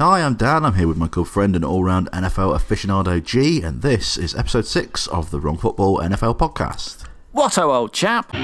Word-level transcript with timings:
Hi, 0.00 0.22
I'm 0.22 0.32
Dan. 0.32 0.64
I'm 0.64 0.76
here 0.76 0.88
with 0.88 0.96
my 0.96 1.08
good 1.08 1.28
friend 1.28 1.54
and 1.54 1.62
all 1.62 1.84
round 1.84 2.10
NFL 2.10 2.58
aficionado 2.58 3.22
G, 3.22 3.60
and 3.60 3.82
this 3.82 4.16
is 4.16 4.34
episode 4.34 4.64
6 4.64 5.06
of 5.08 5.30
the 5.30 5.38
Wrong 5.38 5.58
Football 5.58 5.98
NFL 5.98 6.38
podcast. 6.38 7.04
What 7.32 7.58
a 7.58 7.64
old 7.64 7.92
chap! 7.92 8.34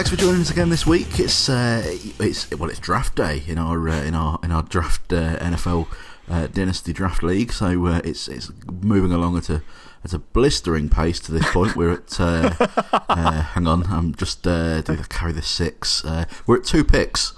Thanks 0.00 0.08
for 0.08 0.16
joining 0.16 0.40
us 0.40 0.50
again 0.50 0.70
this 0.70 0.86
week. 0.86 1.20
It's 1.20 1.50
uh, 1.50 1.82
it's 2.18 2.50
well, 2.52 2.70
it's 2.70 2.78
draft 2.78 3.16
day 3.16 3.42
in 3.46 3.58
our 3.58 3.86
uh, 3.86 4.02
in 4.02 4.14
our 4.14 4.38
in 4.42 4.50
our 4.50 4.62
draft 4.62 5.12
uh, 5.12 5.36
NFL 5.36 5.88
uh, 6.26 6.46
Dynasty 6.46 6.94
Draft 6.94 7.22
League. 7.22 7.52
So 7.52 7.84
uh, 7.84 8.00
it's 8.02 8.26
it's 8.26 8.50
moving 8.80 9.12
along 9.12 9.36
at 9.36 9.50
a 9.50 9.62
at 10.02 10.14
a 10.14 10.18
blistering 10.18 10.88
pace 10.88 11.20
to 11.20 11.32
this 11.32 11.44
point. 11.52 11.76
We're 11.76 11.92
at 11.92 12.18
uh, 12.18 12.48
hang 13.52 13.66
on, 13.66 13.84
I'm 13.92 14.14
just 14.14 14.46
uh, 14.46 14.80
doing 14.80 15.02
the 15.02 15.04
carry 15.06 15.32
the 15.32 15.42
six. 15.42 16.02
we're 16.46 16.56
at 16.56 16.64
two 16.64 16.82
picks 16.82 17.34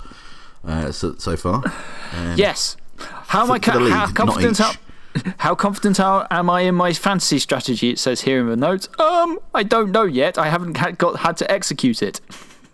so, 0.92 1.16
so 1.18 1.36
far. 1.36 1.64
Um, 2.12 2.36
yes. 2.36 2.76
How 2.96 3.42
am 3.42 3.50
I? 3.50 3.58
Ca- 3.58 3.76
league, 3.76 3.92
how 3.92 4.06
confident? 4.12 4.58
How, 4.58 4.72
how 5.38 5.54
confident 5.56 5.98
am 5.98 6.48
I 6.48 6.60
in 6.60 6.76
my 6.76 6.92
fantasy 6.92 7.40
strategy? 7.40 7.90
It 7.90 7.98
says 7.98 8.20
here 8.20 8.38
in 8.38 8.46
the 8.46 8.56
notes. 8.56 8.88
Um, 9.00 9.40
I 9.52 9.64
don't 9.64 9.90
know 9.90 10.04
yet. 10.04 10.38
I 10.38 10.48
haven't 10.48 10.74
got 10.98 11.18
had 11.18 11.36
to 11.38 11.50
execute 11.50 12.04
it. 12.04 12.20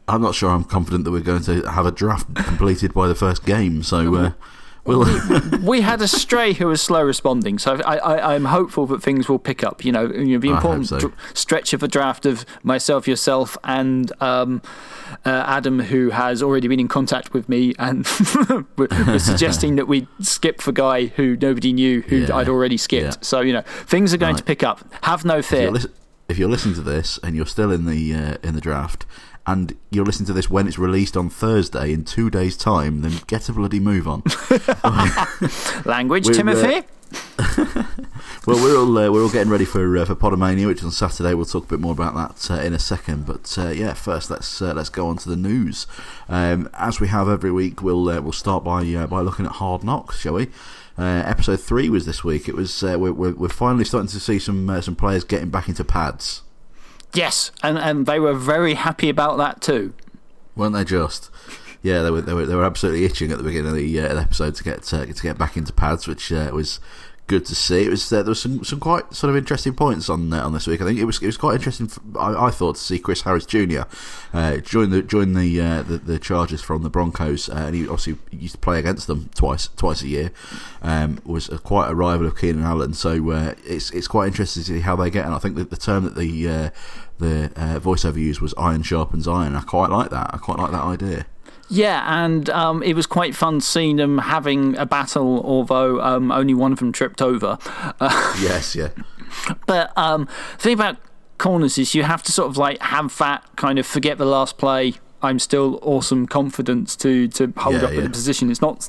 I'm 0.08 0.22
not 0.22 0.34
sure. 0.34 0.50
I'm 0.50 0.64
confident 0.64 1.04
that 1.04 1.10
we're 1.10 1.20
going 1.20 1.42
to 1.42 1.62
have 1.70 1.86
a 1.86 1.92
draft 1.92 2.34
completed 2.34 2.94
by 2.94 3.08
the 3.08 3.14
first 3.14 3.44
game. 3.44 3.82
So. 3.82 4.14
Uh, 4.14 4.32
We'll 4.88 5.04
we 5.62 5.82
had 5.82 6.00
a 6.00 6.08
stray 6.08 6.54
who 6.54 6.68
was 6.68 6.80
slow 6.80 7.02
responding, 7.02 7.58
so 7.58 7.74
I, 7.84 8.34
am 8.34 8.46
hopeful 8.46 8.86
that 8.86 9.02
things 9.02 9.28
will 9.28 9.38
pick 9.38 9.62
up. 9.62 9.84
You 9.84 9.92
know, 9.92 10.08
the 10.08 10.48
important 10.48 10.86
so. 10.86 11.12
stretch 11.34 11.74
of 11.74 11.82
a 11.82 11.88
draft 11.88 12.24
of 12.24 12.46
myself, 12.62 13.06
yourself, 13.06 13.58
and 13.64 14.10
um, 14.22 14.62
uh, 15.26 15.44
Adam, 15.46 15.80
who 15.80 16.08
has 16.08 16.42
already 16.42 16.68
been 16.68 16.80
in 16.80 16.88
contact 16.88 17.34
with 17.34 17.50
me 17.50 17.74
and 17.78 18.06
was 18.78 19.24
suggesting 19.24 19.76
that 19.76 19.88
we 19.88 20.08
skip 20.20 20.62
the 20.62 20.72
guy 20.72 21.06
who 21.06 21.36
nobody 21.36 21.74
knew 21.74 22.00
who 22.00 22.20
yeah. 22.20 22.34
I'd 22.34 22.48
already 22.48 22.78
skipped. 22.78 23.16
Yeah. 23.16 23.20
So 23.20 23.40
you 23.42 23.52
know, 23.52 23.62
things 23.62 24.14
are 24.14 24.18
going 24.18 24.36
right. 24.36 24.38
to 24.38 24.44
pick 24.44 24.62
up. 24.62 24.90
Have 25.02 25.22
no 25.22 25.42
fear. 25.42 25.74
If 25.76 25.82
you're, 25.82 25.92
if 26.30 26.38
you're, 26.38 26.48
listening 26.48 26.76
to 26.76 26.82
this 26.82 27.18
and 27.22 27.36
you're 27.36 27.44
still 27.44 27.70
in 27.70 27.84
the 27.84 28.14
uh, 28.14 28.36
in 28.42 28.54
the 28.54 28.60
draft 28.62 29.04
and 29.48 29.74
you're 29.90 30.04
listening 30.04 30.26
to 30.26 30.34
this 30.34 30.50
when 30.50 30.68
it's 30.68 30.78
released 30.78 31.16
on 31.16 31.30
Thursday 31.30 31.90
in 31.90 32.04
two 32.04 32.28
days' 32.28 32.54
time, 32.54 33.00
then 33.00 33.12
get 33.26 33.48
a 33.48 33.52
bloody 33.54 33.80
move 33.80 34.06
on. 34.06 34.22
Language, 35.86 36.26
we're, 36.26 36.34
Timothy. 36.34 36.86
Uh, 37.38 37.84
well, 38.46 38.62
we're 38.62 38.76
all 38.76 38.98
uh, 38.98 39.10
we're 39.10 39.22
all 39.22 39.30
getting 39.30 39.50
ready 39.50 39.64
for 39.64 39.96
uh, 39.96 40.04
for 40.04 40.14
Podomania, 40.14 40.66
which 40.66 40.80
is 40.80 40.84
on 40.84 40.90
Saturday. 40.90 41.32
We'll 41.32 41.46
talk 41.46 41.64
a 41.64 41.68
bit 41.68 41.80
more 41.80 41.92
about 41.92 42.14
that 42.14 42.50
uh, 42.50 42.60
in 42.60 42.74
a 42.74 42.78
second. 42.78 43.24
But 43.24 43.56
uh, 43.56 43.70
yeah, 43.70 43.94
first 43.94 44.30
let's 44.30 44.60
uh, 44.60 44.74
let's 44.74 44.90
go 44.90 45.08
on 45.08 45.16
to 45.16 45.30
the 45.30 45.36
news. 45.36 45.86
Um, 46.28 46.68
as 46.74 47.00
we 47.00 47.08
have 47.08 47.26
every 47.26 47.50
week, 47.50 47.82
we'll 47.82 48.04
we'll 48.04 48.32
start 48.32 48.64
by 48.64 49.06
by 49.06 49.22
looking 49.22 49.46
at 49.46 49.52
Hard 49.52 49.82
Knocks, 49.82 50.20
shall 50.20 50.34
we? 50.34 50.48
episode 50.98 51.60
three 51.60 51.88
was 51.88 52.04
this 52.04 52.22
week. 52.22 52.48
It 52.48 52.54
was 52.54 52.82
we're, 52.82 52.98
we're, 52.98 53.32
we're 53.32 53.48
finally 53.48 53.86
starting 53.86 54.08
to 54.08 54.20
see 54.20 54.38
some 54.38 54.82
some 54.82 54.94
players 54.94 55.24
getting 55.24 55.48
back 55.48 55.68
into 55.70 55.84
pads. 55.84 56.42
Yes, 57.14 57.50
and, 57.62 57.78
and 57.78 58.06
they 58.06 58.20
were 58.20 58.34
very 58.34 58.74
happy 58.74 59.08
about 59.08 59.38
that 59.38 59.60
too. 59.60 59.94
Weren't 60.56 60.74
they 60.74 60.84
just? 60.84 61.30
Yeah, 61.82 62.02
they 62.02 62.10
were, 62.10 62.20
they 62.20 62.34
were, 62.34 62.46
they 62.46 62.54
were 62.54 62.64
absolutely 62.64 63.04
itching 63.04 63.30
at 63.30 63.38
the 63.38 63.44
beginning 63.44 63.70
of 63.70 63.76
the, 63.76 64.00
uh, 64.00 64.20
episode 64.20 64.54
to 64.56 64.64
get 64.64 64.92
uh, 64.92 65.06
to 65.06 65.22
get 65.22 65.38
back 65.38 65.56
into 65.56 65.72
pads, 65.72 66.08
which 66.08 66.32
uh, 66.32 66.50
was 66.52 66.80
good 67.28 67.44
to 67.44 67.54
see. 67.54 67.84
It 67.84 67.90
was 67.90 68.12
uh, 68.12 68.22
there 68.22 68.30
was 68.30 68.42
some, 68.42 68.64
some 68.64 68.80
quite 68.80 69.14
sort 69.14 69.30
of 69.30 69.36
interesting 69.36 69.74
points 69.74 70.08
on 70.08 70.32
uh, 70.32 70.44
on 70.44 70.52
this 70.52 70.66
week. 70.66 70.80
I 70.80 70.84
think 70.84 70.98
it 70.98 71.04
was 71.04 71.22
it 71.22 71.26
was 71.26 71.36
quite 71.36 71.54
interesting. 71.54 71.86
For, 71.86 72.00
I, 72.18 72.46
I, 72.46 72.50
thought 72.50 72.74
to 72.74 72.80
see 72.80 72.98
Chris 72.98 73.22
Harris 73.22 73.46
Jr. 73.46 73.82
Uh, 74.32 74.56
join 74.56 74.90
the 74.90 75.02
join 75.02 75.34
the, 75.34 75.60
uh, 75.60 75.82
the, 75.82 75.98
the 75.98 76.18
Chargers 76.18 76.62
from 76.62 76.82
the 76.82 76.90
Broncos, 76.90 77.48
uh, 77.48 77.52
and 77.66 77.76
he 77.76 77.82
obviously 77.82 78.18
used 78.32 78.54
to 78.54 78.60
play 78.60 78.78
against 78.80 79.06
them 79.06 79.30
twice 79.34 79.68
twice 79.76 80.02
a 80.02 80.08
year. 80.08 80.32
Um, 80.82 81.20
was 81.24 81.48
a, 81.50 81.58
quite 81.58 81.90
a 81.90 81.94
rival 81.94 82.26
of 82.26 82.36
Keenan 82.36 82.64
Allen, 82.64 82.94
so 82.94 83.30
uh, 83.30 83.54
it's 83.64 83.90
it's 83.92 84.08
quite 84.08 84.26
interesting 84.26 84.64
to 84.64 84.72
see 84.72 84.80
how 84.80 84.96
they 84.96 85.10
get. 85.10 85.24
And 85.24 85.34
I 85.34 85.38
think 85.38 85.54
that 85.56 85.70
the 85.70 85.76
term 85.76 86.04
that 86.04 86.16
the 86.16 86.72
the 87.18 87.50
voiceover 87.80 88.16
used 88.16 88.40
was 88.40 88.54
"iron 88.56 88.82
sharpens 88.82 89.28
iron." 89.28 89.54
I 89.54 89.60
quite 89.60 89.90
like 89.90 90.10
that. 90.10 90.30
I 90.32 90.38
quite 90.38 90.58
like 90.58 90.72
that 90.72 90.82
idea. 90.82 91.26
Yeah, 91.70 92.24
and 92.24 92.48
um, 92.50 92.82
it 92.82 92.94
was 92.94 93.06
quite 93.06 93.34
fun 93.34 93.60
seeing 93.60 93.96
them 93.96 94.18
having 94.18 94.76
a 94.76 94.86
battle, 94.86 95.42
although 95.44 96.00
um, 96.00 96.32
only 96.32 96.54
one 96.54 96.72
of 96.72 96.78
them 96.78 96.92
tripped 96.92 97.20
over. 97.20 97.58
Uh, 98.00 98.36
yes, 98.40 98.74
yeah. 98.74 98.88
But 99.66 99.96
um, 99.96 100.28
the 100.56 100.62
thing 100.62 100.74
about 100.74 100.96
corners 101.36 101.78
is 101.78 101.94
you 101.94 102.02
have 102.02 102.22
to 102.24 102.32
sort 102.32 102.48
of 102.48 102.56
like 102.56 102.80
have 102.80 103.16
that 103.18 103.44
kind 103.56 103.78
of 103.78 103.86
forget 103.86 104.18
the 104.18 104.24
last 104.24 104.58
play, 104.58 104.94
I'm 105.20 105.38
still 105.38 105.80
awesome 105.82 106.26
confidence 106.26 106.94
to 106.96 107.28
to 107.28 107.52
hold 107.56 107.76
yeah, 107.76 107.82
up 107.82 107.92
yeah. 107.92 108.02
the 108.02 108.10
position. 108.10 108.50
It's 108.50 108.60
not 108.60 108.88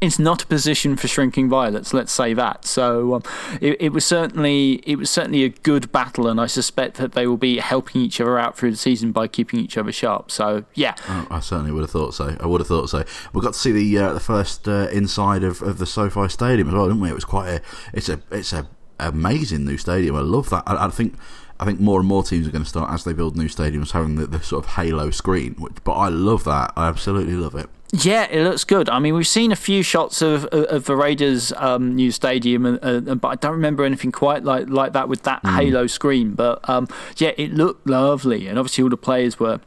it's 0.00 0.18
not 0.18 0.42
a 0.42 0.46
position 0.46 0.96
for 0.96 1.06
shrinking 1.06 1.48
violets. 1.48 1.92
Let's 1.92 2.12
say 2.12 2.32
that. 2.34 2.64
So 2.64 3.14
um, 3.14 3.22
it, 3.60 3.76
it, 3.80 3.92
was 3.92 4.04
certainly 4.04 4.82
it 4.86 4.96
was 4.96 5.10
certainly 5.10 5.44
a 5.44 5.50
good 5.50 5.92
battle, 5.92 6.28
and 6.28 6.40
I 6.40 6.46
suspect 6.46 6.96
that 6.96 7.12
they 7.12 7.26
will 7.26 7.36
be 7.36 7.58
helping 7.58 8.00
each 8.00 8.20
other 8.20 8.38
out 8.38 8.56
through 8.56 8.70
the 8.70 8.76
season 8.76 9.12
by 9.12 9.28
keeping 9.28 9.60
each 9.60 9.76
other 9.76 9.92
sharp. 9.92 10.30
So 10.30 10.64
yeah, 10.74 10.94
oh, 11.08 11.26
I 11.30 11.40
certainly 11.40 11.72
would 11.72 11.82
have 11.82 11.90
thought 11.90 12.14
so. 12.14 12.36
I 12.40 12.46
would 12.46 12.60
have 12.60 12.68
thought 12.68 12.88
so. 12.88 13.04
We 13.34 13.42
got 13.42 13.52
to 13.52 13.58
see 13.58 13.72
the 13.72 13.98
uh, 13.98 14.12
the 14.14 14.20
first 14.20 14.66
uh, 14.66 14.88
inside 14.92 15.44
of, 15.44 15.60
of 15.62 15.78
the 15.78 15.86
SoFi 15.86 16.28
Stadium 16.28 16.68
as 16.68 16.74
well, 16.74 16.86
didn't 16.86 17.00
we? 17.02 17.10
It 17.10 17.14
was 17.14 17.24
quite 17.24 17.48
a 17.48 17.62
it's 17.92 18.08
a 18.08 18.20
it's 18.30 18.52
a 18.52 18.66
amazing 18.98 19.64
new 19.64 19.76
stadium. 19.76 20.16
I 20.16 20.20
love 20.20 20.50
that. 20.50 20.64
I, 20.66 20.86
I 20.86 20.88
think 20.88 21.16
I 21.58 21.64
think 21.64 21.80
more 21.80 22.00
and 22.00 22.08
more 22.08 22.22
teams 22.22 22.46
are 22.46 22.50
going 22.50 22.64
to 22.64 22.68
start 22.68 22.92
as 22.92 23.04
they 23.04 23.12
build 23.12 23.36
new 23.36 23.48
stadiums 23.48 23.92
having 23.92 24.16
the, 24.16 24.26
the 24.26 24.42
sort 24.42 24.64
of 24.64 24.72
halo 24.72 25.10
screen. 25.10 25.54
Which, 25.58 25.74
but 25.84 25.92
I 25.92 26.08
love 26.08 26.44
that. 26.44 26.72
I 26.76 26.88
absolutely 26.88 27.34
love 27.34 27.54
it. 27.54 27.68
Yeah, 27.92 28.26
it 28.30 28.42
looks 28.42 28.64
good. 28.64 28.88
I 28.88 28.98
mean, 28.98 29.14
we've 29.14 29.26
seen 29.26 29.52
a 29.52 29.56
few 29.56 29.82
shots 29.82 30.20
of 30.20 30.44
of 30.46 30.84
the 30.84 30.96
Raiders' 30.96 31.52
um, 31.56 31.94
new 31.94 32.10
stadium, 32.10 32.66
and, 32.66 33.08
uh, 33.08 33.14
but 33.14 33.28
I 33.28 33.34
don't 33.36 33.52
remember 33.52 33.84
anything 33.84 34.12
quite 34.12 34.44
like 34.44 34.68
like 34.68 34.92
that 34.92 35.08
with 35.08 35.22
that 35.22 35.42
mm. 35.42 35.54
halo 35.54 35.86
screen. 35.86 36.32
But 36.32 36.68
um, 36.68 36.88
yeah, 37.16 37.32
it 37.36 37.54
looked 37.54 37.88
lovely, 37.88 38.48
and 38.48 38.58
obviously 38.58 38.82
all 38.82 38.90
the 38.90 38.96
players 38.96 39.38
were 39.38 39.60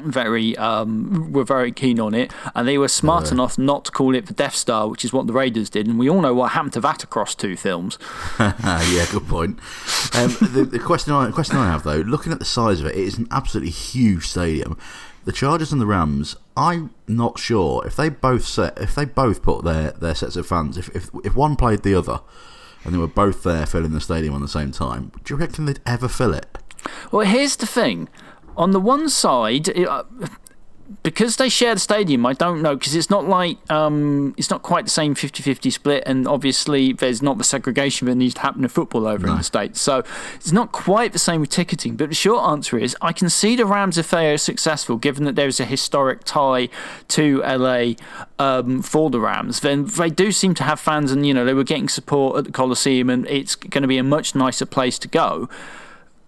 very 0.00 0.56
um, 0.56 1.32
were 1.32 1.44
very 1.44 1.72
keen 1.72 2.00
on 2.00 2.14
it, 2.14 2.32
and 2.54 2.66
they 2.66 2.78
were 2.78 2.88
smart 2.88 3.30
enough 3.30 3.58
not 3.58 3.84
to 3.86 3.92
call 3.92 4.14
it 4.14 4.26
the 4.26 4.34
Death 4.34 4.54
Star, 4.54 4.88
which 4.88 5.04
is 5.04 5.12
what 5.12 5.26
the 5.26 5.32
Raiders 5.32 5.70
did, 5.70 5.86
and 5.86 5.98
we 5.98 6.08
all 6.08 6.20
know 6.20 6.34
what 6.34 6.52
happened 6.52 6.72
to 6.74 6.80
that 6.80 7.04
across 7.04 7.34
two 7.34 7.56
films. 7.56 7.98
yeah, 8.40 9.06
good 9.10 9.26
point. 9.26 9.58
Um, 10.14 10.36
the, 10.40 10.68
the, 10.70 10.78
question 10.78 11.12
I 11.12 11.30
question 11.30 11.56
I 11.56 11.66
have 11.66 11.84
though, 11.84 11.98
looking 11.98 12.32
at 12.32 12.38
the 12.38 12.44
size 12.44 12.80
of 12.80 12.86
it, 12.86 12.96
it 12.96 13.02
is 13.02 13.18
an 13.18 13.28
absolutely 13.30 13.70
huge 13.70 14.26
stadium. 14.26 14.78
The 15.24 15.32
Chargers 15.32 15.70
and 15.70 15.80
the 15.80 15.86
Rams, 15.86 16.34
I'm 16.56 16.92
not 17.06 17.38
sure 17.38 17.86
if 17.86 17.94
they 17.94 18.08
both 18.08 18.44
set 18.44 18.76
if 18.78 18.94
they 18.94 19.04
both 19.04 19.42
put 19.42 19.64
their, 19.64 19.92
their 19.92 20.14
sets 20.14 20.36
of 20.36 20.46
fans, 20.46 20.76
if, 20.76 20.88
if 20.96 21.10
if 21.24 21.34
one 21.34 21.56
played 21.56 21.82
the 21.82 21.94
other, 21.94 22.20
and 22.84 22.94
they 22.94 22.98
were 22.98 23.06
both 23.06 23.42
there 23.42 23.66
filling 23.66 23.92
the 23.92 24.00
stadium 24.00 24.34
on 24.34 24.40
the 24.40 24.48
same 24.48 24.72
time, 24.72 25.12
do 25.24 25.34
you 25.34 25.38
reckon 25.38 25.66
they'd 25.66 25.80
ever 25.86 26.08
fill 26.08 26.34
it? 26.34 26.58
Well, 27.12 27.26
here's 27.26 27.56
the 27.56 27.66
thing 27.66 28.08
on 28.56 28.72
the 28.72 28.80
one 28.80 29.08
side, 29.08 29.68
it, 29.68 29.88
uh, 29.88 30.04
because 31.02 31.36
they 31.36 31.48
share 31.48 31.74
the 31.74 31.80
stadium, 31.80 32.24
I 32.26 32.32
don't 32.32 32.62
know 32.62 32.76
because 32.76 32.94
it's 32.94 33.10
not 33.10 33.26
like 33.26 33.58
um, 33.70 34.34
it's 34.36 34.50
not 34.50 34.62
quite 34.62 34.84
the 34.84 34.90
same 34.90 35.14
50-50 35.14 35.72
split, 35.72 36.02
and 36.06 36.28
obviously 36.28 36.92
there's 36.92 37.22
not 37.22 37.38
the 37.38 37.44
segregation 37.44 38.06
that 38.06 38.14
needs 38.14 38.34
to 38.34 38.40
happen 38.40 38.62
in 38.62 38.68
football 38.68 39.06
over 39.06 39.26
no. 39.26 39.32
in 39.32 39.38
the 39.38 39.44
states. 39.44 39.80
So 39.80 40.04
it's 40.34 40.52
not 40.52 40.72
quite 40.72 41.12
the 41.12 41.18
same 41.18 41.40
with 41.40 41.50
ticketing. 41.50 41.96
But 41.96 42.10
the 42.10 42.14
short 42.14 42.48
answer 42.48 42.78
is, 42.78 42.96
I 43.00 43.12
can 43.12 43.28
see 43.28 43.56
the 43.56 43.66
Rams 43.66 43.98
if 43.98 44.10
they 44.10 44.32
are 44.32 44.38
successful, 44.38 44.96
given 44.96 45.24
that 45.24 45.34
there 45.34 45.48
is 45.48 45.60
a 45.60 45.64
historic 45.64 46.24
tie 46.24 46.68
to 47.08 47.40
LA 47.42 47.92
um, 48.38 48.82
for 48.82 49.10
the 49.10 49.20
Rams. 49.20 49.60
Then 49.60 49.86
they 49.86 50.10
do 50.10 50.30
seem 50.30 50.54
to 50.54 50.64
have 50.64 50.78
fans, 50.78 51.10
and 51.10 51.26
you 51.26 51.34
know 51.34 51.44
they 51.44 51.54
were 51.54 51.64
getting 51.64 51.88
support 51.88 52.38
at 52.38 52.44
the 52.44 52.52
Coliseum, 52.52 53.10
and 53.10 53.26
it's 53.28 53.54
going 53.54 53.82
to 53.82 53.88
be 53.88 53.98
a 53.98 54.04
much 54.04 54.34
nicer 54.34 54.66
place 54.66 54.98
to 55.00 55.08
go 55.08 55.48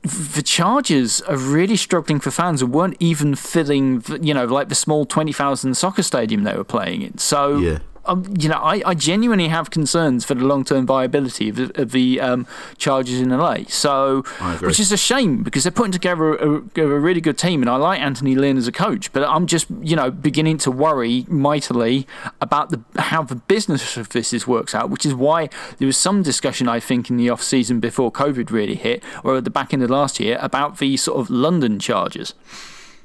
the 0.05 0.43
Chargers 0.43 1.23
are 1.23 1.37
really 1.37 1.77
struggling 1.77 2.21
for 2.21 2.31
fans 2.31 2.61
and 2.61 2.73
weren't 2.73 2.97
even 3.01 3.35
filling, 3.35 4.05
you 4.21 4.35
know, 4.35 4.45
like 4.45 4.69
the 4.69 4.75
small 4.75 5.07
20,000 5.07 5.75
soccer 5.75 6.03
stadium 6.03 6.45
they 6.45 6.55
were 6.55 6.65
playing 6.65 7.03
in. 7.03 7.19
So, 7.19 7.59
yeah 7.59 7.79
um, 8.07 8.25
you 8.39 8.49
know, 8.49 8.59
I, 8.59 8.83
I, 8.85 8.95
genuinely 8.95 9.49
have 9.49 9.71
concerns 9.71 10.25
for 10.25 10.35
the 10.35 10.45
long 10.45 10.65
term 10.65 10.87
viability 10.87 11.49
of, 11.49 11.73
of 11.75 11.93
the 11.93 12.21
um, 12.21 12.47
Chargers 12.77 13.21
in 13.21 13.31
LA. 13.31 13.59
So, 13.69 14.23
which 14.61 14.79
is 14.79 14.93
a 14.93 14.97
shame 14.97 15.43
because 15.43 15.65
they're 15.65 15.73
putting 15.73 15.93
together 15.93 16.35
a, 16.35 16.63
a, 16.77 16.81
a, 16.81 17.01
really 17.01 17.21
good 17.21 17.39
team, 17.39 17.63
and 17.63 17.71
I 17.71 17.77
like 17.77 18.01
Anthony 18.01 18.35
Lynn 18.35 18.57
as 18.57 18.69
a 18.69 18.73
coach. 18.73 19.13
But 19.13 19.25
I'm 19.25 19.47
just, 19.47 19.67
you 19.81 19.97
know, 19.97 20.11
beginning 20.11 20.59
to 20.59 20.71
worry 20.71 21.25
mightily 21.29 22.07
about 22.41 22.71
the 22.71 22.83
how 23.01 23.23
the 23.23 23.37
business 23.37 23.97
of 23.97 24.11
this 24.11 24.33
is 24.33 24.47
works 24.47 24.75
out. 24.75 24.91
Which 24.91 25.07
is 25.07 25.15
why 25.15 25.49
there 25.79 25.87
was 25.87 25.97
some 25.97 26.23
discussion, 26.23 26.69
I 26.69 26.81
think, 26.81 27.11
in 27.11 27.17
the 27.17 27.31
off 27.31 27.43
season 27.43 27.81
before 27.81 28.13
COVID 28.13 28.51
really 28.51 28.77
hit, 28.77 29.03
or 29.23 29.37
at 29.37 29.45
the 29.45 29.51
back 29.51 29.73
end 29.73 29.83
of 29.83 29.91
last 29.91 30.21
year, 30.21 30.39
about 30.41 30.79
the 30.79 30.97
sort 30.97 31.19
of 31.19 31.31
London 31.31 31.79
Chargers. 31.79 32.35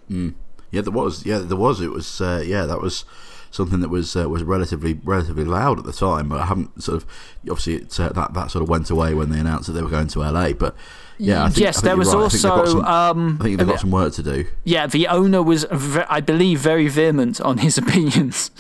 Mm. 0.10 0.34
Yeah, 0.72 0.82
there 0.82 0.92
was. 0.94 1.26
Yeah, 1.26 1.40
there 1.40 1.58
was. 1.58 1.82
It 1.82 1.92
was. 1.92 2.22
Uh, 2.22 2.44
yeah, 2.46 2.66
that 2.66 2.82
was 2.82 3.06
something 3.52 3.80
that 3.80 3.90
was 3.90 4.16
uh, 4.16 4.30
was 4.30 4.44
relatively 4.44 5.00
relatively 5.04 5.44
loud 5.44 5.80
at 5.80 5.86
the 5.86 5.92
time. 5.94 6.30
But 6.30 6.42
I 6.42 6.46
haven't 6.46 6.84
sort 6.84 6.98
of 7.02 7.10
obviously 7.50 7.76
it, 7.78 8.00
uh, 8.00 8.10
that 8.10 8.34
that 8.34 8.52
sort 8.52 8.62
of 8.64 8.70
went 8.70 8.90
away 8.90 9.14
when 9.14 9.30
they 9.32 9.40
announced 9.40 9.68
that 9.68 9.74
they 9.74 9.82
were 9.82 9.90
going 9.90 10.08
to 10.10 10.20
LA. 10.20 10.54
But 10.54 10.76
yeah, 11.18 11.44
I 11.44 11.48
think, 11.50 11.58
yes, 11.60 11.82
there 11.82 11.98
was 11.98 12.14
right. 12.14 12.24
I 12.26 12.30
think 12.30 12.42
they've 12.44 12.52
got 12.52 12.60
also. 12.60 12.72
some- 12.80 12.86
um, 12.86 13.38
I 13.40 13.44
think 13.44 13.58
they've 13.58 13.68
got 13.68 13.80
some 13.80 13.92
work 13.92 14.14
to 14.14 14.24
do. 14.24 14.46
yeah, 14.64 14.88
the 14.88 15.08
owner 15.08 15.42
was, 15.44 15.66
I 15.66 16.22
believe, 16.22 16.60
very 16.60 16.88
vehement 16.88 17.42
on 17.42 17.58
his 17.58 17.78
opinions. 17.84 18.52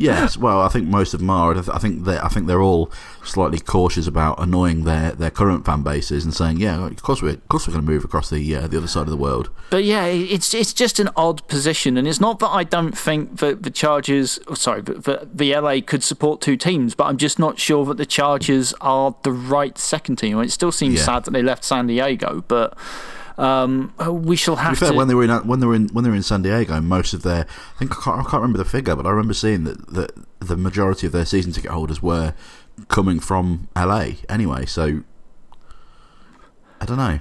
Yes, 0.00 0.36
well, 0.36 0.60
I 0.62 0.68
think 0.68 0.88
most 0.88 1.12
of 1.14 1.20
them 1.20 1.28
are. 1.30 1.56
I 1.56 1.78
think 1.78 2.04
they 2.04 2.18
I 2.18 2.28
think 2.28 2.46
they're 2.46 2.62
all 2.62 2.90
slightly 3.22 3.58
cautious 3.58 4.06
about 4.06 4.40
annoying 4.40 4.84
their, 4.84 5.12
their 5.12 5.30
current 5.30 5.66
fan 5.66 5.82
bases 5.82 6.24
and 6.24 6.32
saying, 6.34 6.56
yeah, 6.56 6.86
of 6.86 7.02
course 7.02 7.20
we're 7.20 7.34
of 7.34 7.48
course 7.48 7.66
we're 7.68 7.74
going 7.74 7.84
to 7.84 7.90
move 7.92 8.04
across 8.04 8.30
the 8.30 8.56
uh, 8.56 8.66
the 8.66 8.78
other 8.78 8.86
side 8.88 9.02
of 9.02 9.10
the 9.10 9.16
world. 9.16 9.50
But 9.68 9.84
yeah, 9.84 10.06
it's 10.06 10.54
it's 10.54 10.72
just 10.72 10.98
an 10.98 11.10
odd 11.16 11.46
position, 11.48 11.96
and 11.98 12.08
it's 12.08 12.20
not 12.20 12.38
that 12.38 12.48
I 12.48 12.64
don't 12.64 12.96
think 12.96 13.38
that 13.40 13.62
the 13.62 13.70
Chargers, 13.70 14.38
oh, 14.48 14.54
sorry, 14.54 14.80
that 14.82 15.04
that 15.04 15.36
the 15.36 15.54
LA 15.54 15.80
could 15.86 16.02
support 16.02 16.40
two 16.40 16.56
teams, 16.56 16.94
but 16.94 17.04
I'm 17.04 17.18
just 17.18 17.38
not 17.38 17.58
sure 17.58 17.84
that 17.84 17.98
the 17.98 18.06
Chargers 18.06 18.72
are 18.80 19.14
the 19.22 19.32
right 19.32 19.76
second 19.76 20.16
team. 20.16 20.38
It 20.40 20.50
still 20.50 20.72
seems 20.72 20.96
Yeah. 20.96 21.04
sad 21.04 21.24
that 21.24 21.32
they 21.32 21.42
left 21.42 21.62
San 21.62 21.86
Diego, 21.88 22.42
but 22.48 22.76
um, 23.40 23.92
we 24.24 24.36
shall 24.36 24.56
To 24.56 24.62
have 24.62 24.72
be 24.72 24.76
fair, 24.76 24.90
to. 24.90 24.94
when 24.96 25.08
they 25.08 25.14
were 25.14 25.24
in 25.24 25.30
when 25.46 25.60
they 25.60 25.66
were 25.66 25.74
in 25.74 25.88
when 25.88 26.04
they 26.04 26.10
were 26.10 26.16
in 26.16 26.22
San 26.22 26.42
Diego, 26.42 26.80
most 26.80 27.14
of 27.14 27.22
their 27.22 27.46
I 27.74 27.78
think 27.78 27.92
I 27.98 28.02
can't, 28.02 28.18
I 28.20 28.22
can't 28.22 28.34
remember 28.42 28.58
the 28.58 28.64
figure, 28.64 28.94
but 28.96 29.06
I 29.06 29.10
remember 29.10 29.34
seeing 29.34 29.64
that, 29.64 29.86
that 29.94 30.10
the 30.40 30.56
majority 30.56 31.06
of 31.06 31.12
their 31.12 31.24
season 31.24 31.52
ticket 31.52 31.70
holders 31.70 32.02
were 32.02 32.34
coming 32.88 33.20
from 33.20 33.68
LA 33.76 34.10
anyway. 34.28 34.66
So 34.66 35.02
I 36.80 36.86
don't 36.86 36.96
know. 36.98 37.18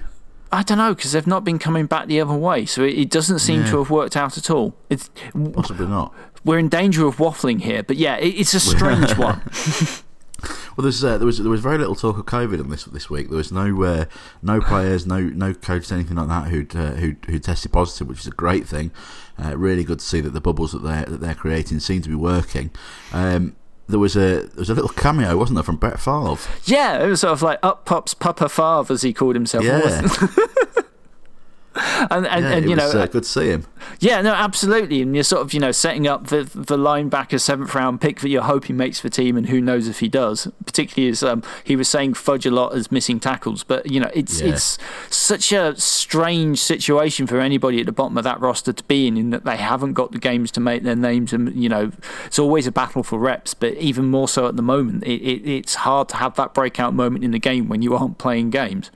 I 0.51 0.63
don't 0.63 0.77
know 0.79 0.95
because 0.95 1.11
they've 1.11 1.27
not 1.27 1.43
been 1.43 1.59
coming 1.59 1.85
back 1.85 2.07
the 2.07 2.19
other 2.21 2.33
way, 2.33 2.65
so 2.65 2.83
it, 2.83 2.97
it 2.97 3.09
doesn't 3.11 3.39
seem 3.39 3.61
Yeah. 3.61 3.71
to 3.71 3.77
have 3.79 3.89
worked 3.91 4.17
out 4.17 4.37
at 4.37 4.49
all. 4.49 4.73
It's 4.89 5.09
Possibly 5.53 5.85
not. 5.85 6.13
we're 6.43 6.57
in 6.57 6.69
danger 6.69 7.05
of 7.05 7.17
waffling 7.17 7.61
here, 7.61 7.83
but 7.83 7.97
yeah, 7.97 8.15
it, 8.17 8.29
it's 8.29 8.53
a 8.55 8.59
strange 8.59 9.15
one. 9.17 9.41
Well, 10.79 10.83
there's, 10.83 11.03
uh, 11.03 11.17
there 11.17 11.25
was 11.25 11.39
there 11.39 11.51
was 11.51 11.59
very 11.59 11.77
little 11.77 11.93
talk 11.93 12.17
of 12.17 12.25
COVID 12.25 12.57
on 12.57 12.69
this 12.69 12.85
this 12.85 13.09
week. 13.09 13.27
There 13.27 13.35
was 13.35 13.51
no 13.51 13.83
uh, 13.83 14.05
no 14.41 14.61
players, 14.61 15.05
no 15.05 15.19
no 15.19 15.53
coaches, 15.53 15.91
anything 15.91 16.15
like 16.15 16.29
that 16.29 16.47
who'd 16.47 16.73
uh, 16.73 16.91
who 16.91 17.17
who 17.25 17.37
tested 17.37 17.73
positive, 17.73 18.07
which 18.07 18.21
is 18.21 18.27
a 18.27 18.31
great 18.31 18.65
thing. 18.65 18.91
Uh, 19.37 19.57
really 19.57 19.83
good 19.83 19.99
to 19.99 20.05
see 20.05 20.21
that 20.21 20.29
the 20.29 20.39
bubbles 20.39 20.71
that 20.71 20.81
they're 20.81 21.03
that 21.03 21.19
they're 21.19 21.35
creating 21.35 21.81
seem 21.81 22.01
to 22.03 22.07
be 22.07 22.15
working. 22.15 22.71
Um, 23.11 23.57
there 23.89 23.99
was 23.99 24.15
a 24.15 24.43
there 24.43 24.49
was 24.55 24.69
a 24.69 24.73
little 24.73 24.87
cameo, 24.91 25.35
wasn't 25.35 25.55
there, 25.55 25.63
from 25.63 25.75
Brett 25.75 25.99
Favre? 25.99 26.37
Yeah, 26.63 27.03
it 27.03 27.09
was 27.09 27.19
sort 27.19 27.33
of 27.33 27.41
like 27.41 27.59
up 27.61 27.83
pops 27.83 28.13
Papa 28.13 28.47
Favre, 28.47 28.93
as 28.93 29.01
he 29.01 29.11
called 29.11 29.35
himself. 29.35 29.65
Yeah, 29.65 29.81
and 32.11 32.27
and, 32.27 32.43
yeah, 32.45 32.51
and 32.51 32.69
you 32.69 32.75
know, 32.75 32.85
was 32.85 32.95
uh, 32.95 33.05
good 33.07 33.23
to 33.23 33.29
see 33.29 33.47
him. 33.49 33.65
yeah, 33.99 34.21
no, 34.21 34.33
absolutely. 34.33 35.01
And 35.01 35.15
you're 35.15 35.23
sort 35.23 35.41
of 35.41 35.53
you 35.53 35.59
know 35.59 35.71
setting 35.71 36.07
up 36.07 36.27
the 36.27 36.43
the 36.43 36.77
linebacker 36.77 37.39
seventh 37.39 37.73
round 37.73 38.01
pick 38.01 38.19
that 38.21 38.29
you're 38.29 38.43
hoping 38.43 38.77
makes 38.77 39.01
the 39.01 39.09
team, 39.09 39.37
and 39.37 39.47
who 39.49 39.61
knows 39.61 39.87
if 39.87 39.99
he 39.99 40.07
does. 40.07 40.47
Particularly 40.65 41.09
as 41.09 41.23
um, 41.23 41.43
he 41.63 41.75
was 41.75 41.87
saying 41.87 42.15
fudge 42.15 42.45
a 42.45 42.51
lot 42.51 42.73
as 42.75 42.91
missing 42.91 43.19
tackles, 43.19 43.63
but 43.63 43.89
you 43.91 43.99
know 43.99 44.09
it's 44.13 44.41
Yeah. 44.41 44.53
it's 44.53 44.77
such 45.09 45.51
a 45.51 45.75
strange 45.79 46.59
situation 46.59 47.27
for 47.27 47.39
anybody 47.39 47.79
at 47.79 47.85
the 47.85 47.91
bottom 47.91 48.17
of 48.17 48.23
that 48.23 48.39
roster 48.39 48.73
to 48.73 48.83
be 48.85 49.07
in, 49.07 49.17
in 49.17 49.29
that 49.29 49.45
they 49.45 49.57
haven't 49.57 49.93
got 49.93 50.11
the 50.11 50.19
games 50.19 50.51
to 50.51 50.59
make 50.59 50.83
their 50.83 50.95
names, 50.95 51.33
and 51.33 51.55
you 51.55 51.69
know 51.69 51.91
it's 52.25 52.39
always 52.39 52.67
a 52.67 52.71
battle 52.71 53.03
for 53.03 53.19
reps. 53.19 53.53
But 53.53 53.73
even 53.75 54.05
more 54.05 54.27
so 54.27 54.47
at 54.47 54.55
the 54.55 54.61
moment, 54.61 55.03
it, 55.03 55.21
it, 55.21 55.49
it's 55.49 55.75
hard 55.75 56.09
to 56.09 56.17
have 56.17 56.35
that 56.35 56.53
breakout 56.53 56.93
moment 56.93 57.23
in 57.23 57.31
the 57.31 57.39
game 57.39 57.67
when 57.69 57.81
you 57.81 57.95
aren't 57.95 58.17
playing 58.17 58.49
games. 58.49 58.91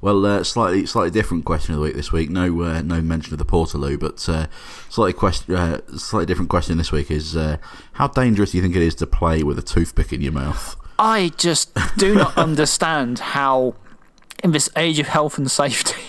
Well, 0.00 0.26
uh, 0.26 0.44
slightly 0.44 0.86
slightly 0.86 1.10
different 1.10 1.44
question 1.44 1.74
of 1.74 1.80
the 1.80 1.84
week 1.86 1.94
this 1.94 2.12
week. 2.12 2.30
No 2.30 2.62
uh, 2.62 2.82
no 2.82 3.00
mention 3.00 3.32
of 3.32 3.38
the 3.38 3.44
Portaloo, 3.44 3.98
but 3.98 4.28
uh, 4.28 4.46
slightly 4.88 5.14
question 5.14 5.54
uh, 5.54 5.80
slightly 5.96 6.26
different 6.26 6.50
question 6.50 6.76
this 6.76 6.92
week 6.92 7.10
is 7.10 7.36
uh, 7.36 7.56
how 7.94 8.08
dangerous 8.08 8.52
do 8.52 8.58
you 8.58 8.62
think 8.62 8.76
it 8.76 8.82
is 8.82 8.94
to 8.96 9.06
play 9.06 9.42
with 9.42 9.58
a 9.58 9.62
toothpick 9.62 10.12
in 10.12 10.20
your 10.20 10.32
mouth? 10.32 10.76
I 10.98 11.32
just 11.36 11.76
do 11.96 12.14
not 12.14 12.36
understand 12.38 13.18
how, 13.18 13.74
in 14.42 14.52
this 14.52 14.68
age 14.76 14.98
of 14.98 15.08
health 15.08 15.38
and 15.38 15.50
safety, 15.50 16.00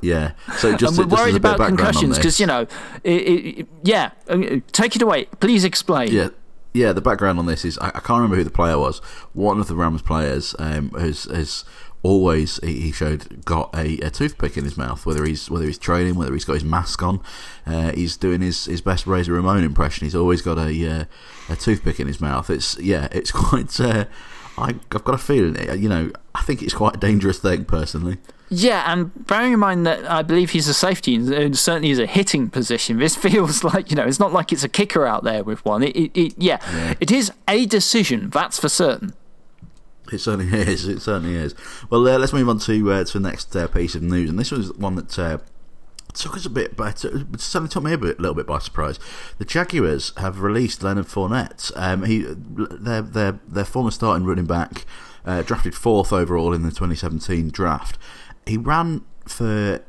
Yeah, 0.00 0.32
so 0.56 0.76
just, 0.76 0.98
and 0.98 1.10
we're 1.10 1.16
just 1.16 1.22
worried 1.22 1.36
about 1.36 1.58
concussions 1.58 2.16
because 2.16 2.40
you 2.40 2.46
know, 2.46 2.66
it, 3.04 3.10
it, 3.10 3.68
yeah. 3.82 4.10
uh, 4.28 4.60
Take 4.72 4.96
it 4.96 5.02
away, 5.02 5.26
please 5.40 5.64
explain. 5.64 6.12
Yeah, 6.12 6.28
yeah. 6.72 6.92
The 6.92 7.00
background 7.00 7.38
on 7.38 7.46
this 7.46 7.64
is 7.64 7.78
I, 7.78 7.88
I 7.88 8.00
can't 8.00 8.10
remember 8.20 8.36
who 8.36 8.44
the 8.44 8.50
player 8.50 8.78
was. 8.78 9.00
One 9.32 9.60
of 9.60 9.68
the 9.68 9.74
Rams 9.74 10.02
players 10.02 10.54
um, 10.58 10.90
has 10.90 11.24
has 11.24 11.64
always 12.02 12.58
he, 12.62 12.92
showed 12.92 13.44
got 13.44 13.74
a, 13.74 13.98
a 14.00 14.10
toothpick 14.10 14.56
in 14.56 14.64
his 14.64 14.76
mouth. 14.76 15.04
Whether 15.06 15.24
he's 15.24 15.50
whether 15.50 15.66
he's 15.66 15.78
training, 15.78 16.14
whether 16.14 16.32
he's 16.32 16.44
got 16.44 16.54
his 16.54 16.64
mask 16.64 17.02
on, 17.02 17.20
uh, 17.66 17.92
he's 17.92 18.16
doing 18.16 18.40
his, 18.40 18.64
his 18.66 18.80
best 18.80 19.06
Razor 19.06 19.32
Ramon 19.32 19.64
impression. 19.64 20.04
He's 20.06 20.14
always 20.14 20.42
got 20.42 20.58
a 20.58 20.88
uh, 20.90 21.04
a 21.48 21.56
toothpick 21.56 21.98
in 22.00 22.06
his 22.06 22.20
mouth. 22.20 22.50
It's 22.50 22.78
yeah, 22.78 23.08
it's 23.12 23.30
quite. 23.32 23.78
Uh, 23.80 24.04
I, 24.56 24.70
I've 24.90 25.04
got 25.04 25.14
a 25.14 25.18
feeling, 25.18 25.70
uh, 25.70 25.74
you 25.74 25.88
know, 25.88 26.10
I 26.34 26.42
think 26.42 26.62
it's 26.62 26.74
quite 26.74 26.96
a 26.96 26.98
dangerous 26.98 27.38
thing 27.38 27.64
personally. 27.64 28.18
Yeah, 28.50 28.92
and 28.92 29.12
bearing 29.26 29.52
in 29.52 29.60
mind 29.60 29.86
that 29.86 30.04
I 30.10 30.22
believe 30.22 30.50
he's 30.50 30.66
a 30.66 30.74
safety 30.74 31.14
and 31.14 31.32
and 31.32 31.56
certainly 31.56 31.90
is 31.90 32.00
a 32.00 32.06
hitting 32.06 32.50
position, 32.50 32.98
this 32.98 33.14
feels 33.26 33.62
like, 33.62 33.90
you 33.90 33.96
know, 33.96 34.02
it's 34.04 34.18
not 34.18 34.32
like 34.32 34.52
it's 34.52 34.64
a 34.64 34.68
kicker 34.68 35.06
out 35.06 35.22
there 35.22 35.44
with 35.44 35.64
one. 35.64 35.84
It, 35.84 35.94
it, 35.94 36.10
it 36.16 36.34
yeah, 36.38 36.58
Yeah. 36.74 36.94
it 36.98 37.12
is 37.12 37.30
a 37.46 37.66
decision, 37.66 38.30
that's 38.30 38.58
for 38.58 38.68
certain. 38.68 39.14
It 40.12 40.18
certainly 40.18 40.58
is. 40.60 40.86
It 40.86 41.00
certainly 41.00 41.36
is. 41.36 41.54
Well, 41.90 42.06
uh, 42.06 42.18
let's 42.18 42.32
move 42.32 42.48
on 42.48 42.58
to 42.60 42.92
uh, 42.92 43.04
to 43.04 43.12
the 43.18 43.28
next 43.28 43.54
uh, 43.54 43.68
piece 43.68 43.94
of 43.94 44.02
news, 44.02 44.30
and 44.30 44.38
this 44.38 44.50
was 44.50 44.72
one 44.74 44.96
that 44.96 45.18
uh, 45.18 45.38
took 46.14 46.36
us 46.36 46.46
a 46.46 46.50
bit, 46.50 46.76
but 46.76 46.98
certainly 46.98 47.68
took 47.68 47.82
me 47.82 47.92
a 47.92 47.98
bit, 47.98 48.20
little 48.20 48.34
bit 48.34 48.46
by 48.46 48.58
surprise. 48.58 48.98
The 49.38 49.44
Jaguars 49.44 50.12
have 50.16 50.40
released 50.40 50.82
Leonard 50.82 51.06
Fournette. 51.06 51.72
Um, 51.76 52.04
he, 52.04 52.24
their 52.26 53.02
their 53.02 53.40
their 53.46 53.64
former 53.64 53.90
starting 53.90 54.26
running 54.26 54.46
back, 54.46 54.84
uh, 55.24 55.42
drafted 55.42 55.74
fourth 55.74 56.12
overall 56.12 56.52
in 56.52 56.62
the 56.62 56.70
2017 56.70 57.50
draft. 57.50 57.98
He 58.46 58.56
ran 58.56 59.04
for 59.26 59.84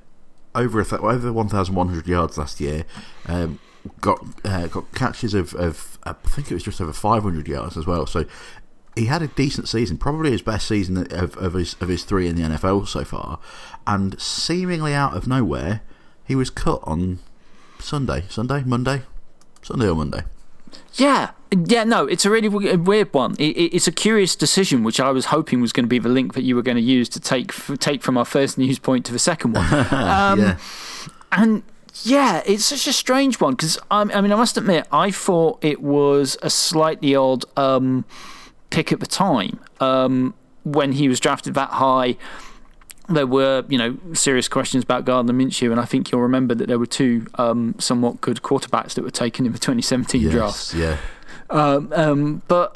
over 0.55 0.83
th- 0.83 1.01
over 1.01 1.31
1,100 1.31 2.07
yards 2.07 2.37
last 2.37 2.59
year. 2.59 2.85
Um, 3.25 3.59
got 4.01 4.23
uh, 4.43 4.67
got 4.67 4.93
catches 4.93 5.33
of, 5.33 5.53
of 5.55 5.97
I 6.03 6.13
think 6.13 6.51
it 6.51 6.53
was 6.53 6.63
just 6.63 6.81
over 6.81 6.93
500 6.93 7.47
yards 7.47 7.77
as 7.77 7.85
well. 7.85 8.05
So 8.05 8.25
he 8.99 9.05
had 9.05 9.21
a 9.21 9.27
decent 9.27 9.69
season, 9.69 9.97
probably 9.97 10.31
his 10.31 10.41
best 10.41 10.67
season 10.67 11.07
of, 11.11 11.37
of 11.37 11.53
his 11.53 11.75
of 11.79 11.87
his 11.87 12.03
three 12.03 12.27
in 12.27 12.35
the 12.35 12.43
NFL 12.43 12.87
so 12.87 13.03
far. 13.03 13.39
And 13.87 14.19
seemingly 14.21 14.93
out 14.93 15.15
of 15.15 15.27
nowhere, 15.27 15.81
he 16.25 16.35
was 16.35 16.49
cut 16.49 16.81
on 16.83 17.19
Sunday, 17.79 18.25
Sunday, 18.29 18.63
Monday, 18.65 19.03
Sunday 19.61 19.87
or 19.87 19.95
Monday. 19.95 20.23
Yeah, 20.95 21.31
yeah, 21.51 21.83
no, 21.83 22.05
it's 22.05 22.25
a 22.25 22.29
really 22.29 22.49
weird 22.49 23.13
one. 23.13 23.35
It, 23.39 23.55
it, 23.55 23.75
it's 23.75 23.87
a 23.87 23.91
curious 23.91 24.35
decision, 24.35 24.83
which 24.83 24.99
I 24.99 25.11
was 25.11 25.25
hoping 25.25 25.61
was 25.61 25.71
going 25.71 25.85
to 25.85 25.89
be 25.89 25.99
the 25.99 26.09
link 26.09 26.33
that 26.33 26.43
you 26.43 26.55
were 26.55 26.61
going 26.61 26.77
to 26.77 26.83
use 26.83 27.09
to 27.09 27.19
take 27.19 27.51
f- 27.51 27.79
take 27.79 28.03
from 28.03 28.17
our 28.17 28.25
first 28.25 28.57
news 28.57 28.79
point 28.79 29.05
to 29.05 29.13
the 29.13 29.19
second 29.19 29.53
one. 29.53 29.65
Um, 29.91 30.39
yeah, 30.39 30.57
And 31.31 31.63
yeah, 32.03 32.43
it's 32.45 32.65
such 32.65 32.87
a 32.87 32.93
strange 32.93 33.39
one 33.39 33.53
because 33.53 33.79
I, 33.89 34.01
I 34.01 34.21
mean, 34.21 34.31
I 34.31 34.35
must 34.35 34.57
admit, 34.57 34.87
I 34.91 35.11
thought 35.11 35.63
it 35.63 35.81
was 35.81 36.37
a 36.41 36.49
slightly 36.49 37.15
odd 37.15 37.45
um, 37.57 38.05
pick 38.69 38.91
at 38.91 38.99
the 38.99 39.07
time 39.07 39.59
um, 39.79 40.33
when 40.63 40.93
he 40.93 41.07
was 41.07 41.19
drafted 41.19 41.53
that 41.55 41.69
high. 41.69 42.17
There 43.07 43.25
were, 43.25 43.65
you 43.67 43.77
know, 43.77 43.97
serious 44.13 44.47
questions 44.47 44.83
about 44.83 45.03
Gardner 45.03 45.33
Minshew, 45.33 45.71
and 45.71 45.79
I 45.79 45.85
think 45.85 46.11
you'll 46.11 46.21
remember 46.21 46.53
that 46.53 46.67
there 46.67 46.77
were 46.77 46.85
two 46.85 47.25
um, 47.35 47.73
somewhat 47.79 48.21
good 48.21 48.43
quarterbacks 48.43 48.93
that 48.93 49.03
were 49.03 49.09
taken 49.09 49.47
in 49.47 49.51
the 49.51 49.57
2017 49.57 50.29
draft. 50.29 50.73
yes, 50.73 50.75
yeah. 50.75 50.97
Um, 51.49 51.91
um, 51.95 52.43
but 52.47 52.75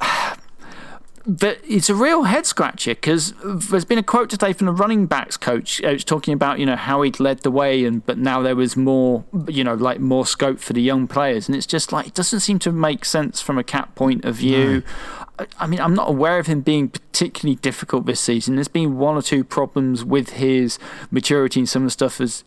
but 1.25 1.59
it's 1.67 1.89
a 1.89 1.95
real 1.95 2.23
head 2.23 2.45
scratcher 2.45 2.91
because 2.91 3.33
there's 3.43 3.85
been 3.85 3.97
a 3.97 4.03
quote 4.03 4.29
today 4.29 4.51
from 4.51 4.65
the 4.65 4.73
running 4.73 5.05
backs 5.05 5.37
coach. 5.37 5.81
Uh, 5.83 5.89
it's 5.89 6.03
talking 6.03 6.33
about 6.33 6.59
you 6.59 6.65
know 6.65 6.75
how 6.75 7.01
he'd 7.01 7.19
led 7.19 7.39
the 7.39 7.51
way, 7.51 7.85
and 7.85 8.05
but 8.05 8.17
now 8.17 8.41
there 8.41 8.55
was 8.55 8.75
more 8.75 9.23
you 9.47 9.63
know 9.63 9.75
like 9.75 9.99
more 9.99 10.25
scope 10.25 10.59
for 10.59 10.73
the 10.73 10.81
young 10.81 11.07
players, 11.07 11.47
and 11.47 11.55
it's 11.55 11.65
just 11.65 11.91
like 11.91 12.07
it 12.07 12.13
doesn't 12.13 12.41
seem 12.41 12.59
to 12.59 12.71
make 12.71 13.05
sense 13.05 13.41
from 13.41 13.57
a 13.57 13.63
cap 13.63 13.95
point 13.95 14.25
of 14.25 14.35
view. 14.35 14.83
I, 14.85 15.32
I 15.57 15.65
mean, 15.65 15.79
I'm 15.79 15.95
not 15.95 16.09
aware 16.09 16.37
of 16.37 16.45
him 16.45 16.61
being 16.61 16.89
particularly 16.89 17.55
difficult 17.55 18.05
this 18.05 18.19
season. 18.19 18.55
There's 18.55 18.67
been 18.67 18.97
one 18.97 19.15
or 19.15 19.21
two 19.21 19.43
problems 19.43 20.05
with 20.05 20.31
his 20.31 20.77
maturity 21.09 21.61
and 21.61 21.69
some 21.69 21.83
of 21.83 21.87
the 21.87 21.91
stuff 21.91 22.21
as, 22.21 22.43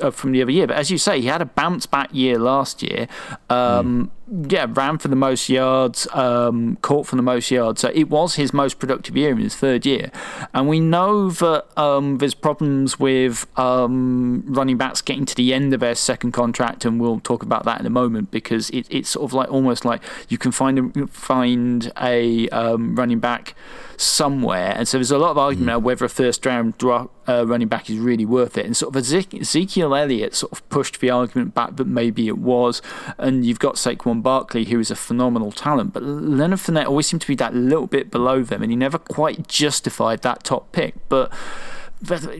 uh, 0.00 0.10
from 0.10 0.32
the 0.32 0.40
other 0.40 0.50
year, 0.50 0.66
but 0.66 0.76
as 0.76 0.90
you 0.90 0.96
say, 0.96 1.20
he 1.20 1.26
had 1.26 1.42
a 1.42 1.46
bounce 1.46 1.84
back 1.84 2.08
year 2.12 2.38
last 2.38 2.82
year. 2.82 3.08
Um, 3.50 4.10
yeah, 4.48 4.66
ran 4.68 4.98
for 4.98 5.08
the 5.08 5.16
most 5.16 5.48
yards, 5.48 6.06
um, 6.12 6.76
caught 6.82 7.06
for 7.06 7.16
the 7.16 7.22
most 7.22 7.50
yards. 7.50 7.80
So 7.80 7.90
it 7.92 8.08
was 8.08 8.36
his 8.36 8.52
most 8.52 8.78
productive 8.78 9.16
year 9.16 9.32
in 9.32 9.38
his 9.38 9.56
third 9.56 9.84
year. 9.84 10.12
And 10.54 10.68
we 10.68 10.78
know 10.78 11.30
that 11.30 11.66
um, 11.76 12.18
there's 12.18 12.34
problems 12.34 12.98
with 12.98 13.46
um, 13.58 14.44
running 14.46 14.76
backs 14.76 15.02
getting 15.02 15.24
to 15.26 15.34
the 15.34 15.52
end 15.52 15.74
of 15.74 15.80
their 15.80 15.96
second 15.96 16.32
contract, 16.32 16.84
and 16.84 17.00
we'll 17.00 17.20
talk 17.20 17.42
about 17.42 17.64
that 17.64 17.80
in 17.80 17.86
a 17.86 17.90
moment 17.90 18.30
because 18.30 18.70
it, 18.70 18.86
it's 18.88 19.10
sort 19.10 19.24
of 19.24 19.32
like 19.32 19.50
almost 19.50 19.84
like 19.84 20.00
you 20.28 20.38
can 20.38 20.52
find 20.52 20.78
a, 20.78 21.06
find 21.08 21.92
a 22.00 22.29
a 22.30 22.48
um, 22.50 22.94
running 22.96 23.20
back 23.20 23.54
somewhere. 23.96 24.72
And 24.76 24.88
so 24.88 24.96
there's 24.98 25.10
a 25.10 25.18
lot 25.18 25.30
of 25.30 25.38
argument 25.38 25.68
mm. 25.68 25.72
about 25.74 25.82
whether 25.82 26.04
a 26.04 26.08
first 26.08 26.44
round 26.46 26.78
drop, 26.78 27.10
uh, 27.28 27.46
running 27.46 27.68
back 27.68 27.90
is 27.90 27.98
really 27.98 28.24
worth 28.24 28.56
it. 28.56 28.64
And 28.64 28.76
sort 28.76 28.94
of 28.94 29.02
Ezekiel 29.02 29.94
Elliott 29.94 30.34
sort 30.34 30.52
of 30.52 30.66
pushed 30.70 31.00
the 31.00 31.10
argument 31.10 31.54
back 31.54 31.76
that 31.76 31.86
maybe 31.86 32.28
it 32.28 32.38
was. 32.38 32.80
And 33.18 33.44
you've 33.44 33.58
got 33.58 33.74
Saquon 33.74 34.22
Barkley, 34.22 34.64
who 34.64 34.80
is 34.80 34.90
a 34.90 34.96
phenomenal 34.96 35.52
talent, 35.52 35.92
but 35.92 36.02
Leonard 36.02 36.60
Fournette 36.60 36.86
always 36.86 37.06
seemed 37.06 37.22
to 37.22 37.28
be 37.28 37.36
that 37.36 37.54
little 37.54 37.86
bit 37.86 38.10
below 38.10 38.42
them, 38.42 38.62
and 38.62 38.72
he 38.72 38.76
never 38.76 38.98
quite 38.98 39.46
justified 39.48 40.22
that 40.22 40.44
top 40.44 40.72
pick. 40.72 40.94
But 41.08 41.32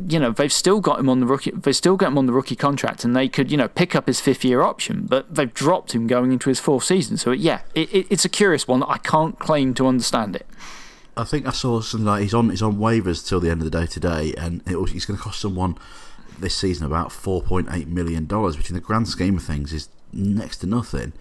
you 0.08 0.18
know 0.18 0.30
they've 0.30 0.52
still 0.52 0.80
got 0.80 0.98
him 0.98 1.08
on 1.08 1.20
the 1.20 1.26
rookie 1.26 1.50
they 1.50 1.72
still 1.72 1.96
got 1.96 2.08
him 2.08 2.18
on 2.18 2.26
the 2.26 2.32
rookie 2.32 2.56
contract 2.56 3.04
and 3.04 3.14
they 3.14 3.28
could 3.28 3.50
you 3.50 3.56
know 3.56 3.68
pick 3.68 3.94
up 3.94 4.06
his 4.06 4.18
fifth 4.18 4.44
year 4.44 4.62
option 4.62 5.04
but 5.06 5.34
they've 5.34 5.52
dropped 5.52 5.92
him 5.94 6.06
going 6.06 6.32
into 6.32 6.48
his 6.48 6.58
fourth 6.58 6.84
season. 6.84 7.16
So 7.16 7.32
yeah 7.32 7.60
it, 7.74 7.92
it, 7.92 8.06
it's 8.10 8.24
a 8.24 8.28
curious 8.28 8.66
one. 8.66 8.82
I 8.84 8.96
can't 8.98 9.38
claim 9.38 9.74
to 9.74 9.86
understand 9.86 10.34
it. 10.34 10.46
I 11.16 11.24
think 11.24 11.46
I 11.46 11.52
saw 11.52 11.80
something 11.80 12.06
like 12.06 12.22
he's 12.22 12.32
on 12.32 12.48
he's 12.48 12.62
on 12.62 12.76
waivers 12.76 13.26
till 13.26 13.40
the 13.40 13.50
end 13.50 13.60
of 13.60 13.70
the 13.70 13.78
day 13.78 13.86
today 13.86 14.34
and 14.38 14.62
it 14.66 14.80
was, 14.80 14.92
he's 14.92 15.04
going 15.04 15.18
to 15.18 15.22
cost 15.22 15.40
someone 15.40 15.76
this 16.38 16.56
season 16.56 16.86
about 16.86 17.10
4.8 17.10 17.86
million 17.86 18.26
dollars 18.26 18.56
which 18.56 18.70
in 18.70 18.74
the 18.74 18.80
grand 18.80 19.08
scheme 19.08 19.36
of 19.36 19.42
things 19.42 19.72
is 19.74 19.88
next 20.12 20.58
to 20.58 20.66
nothing. 20.66 21.12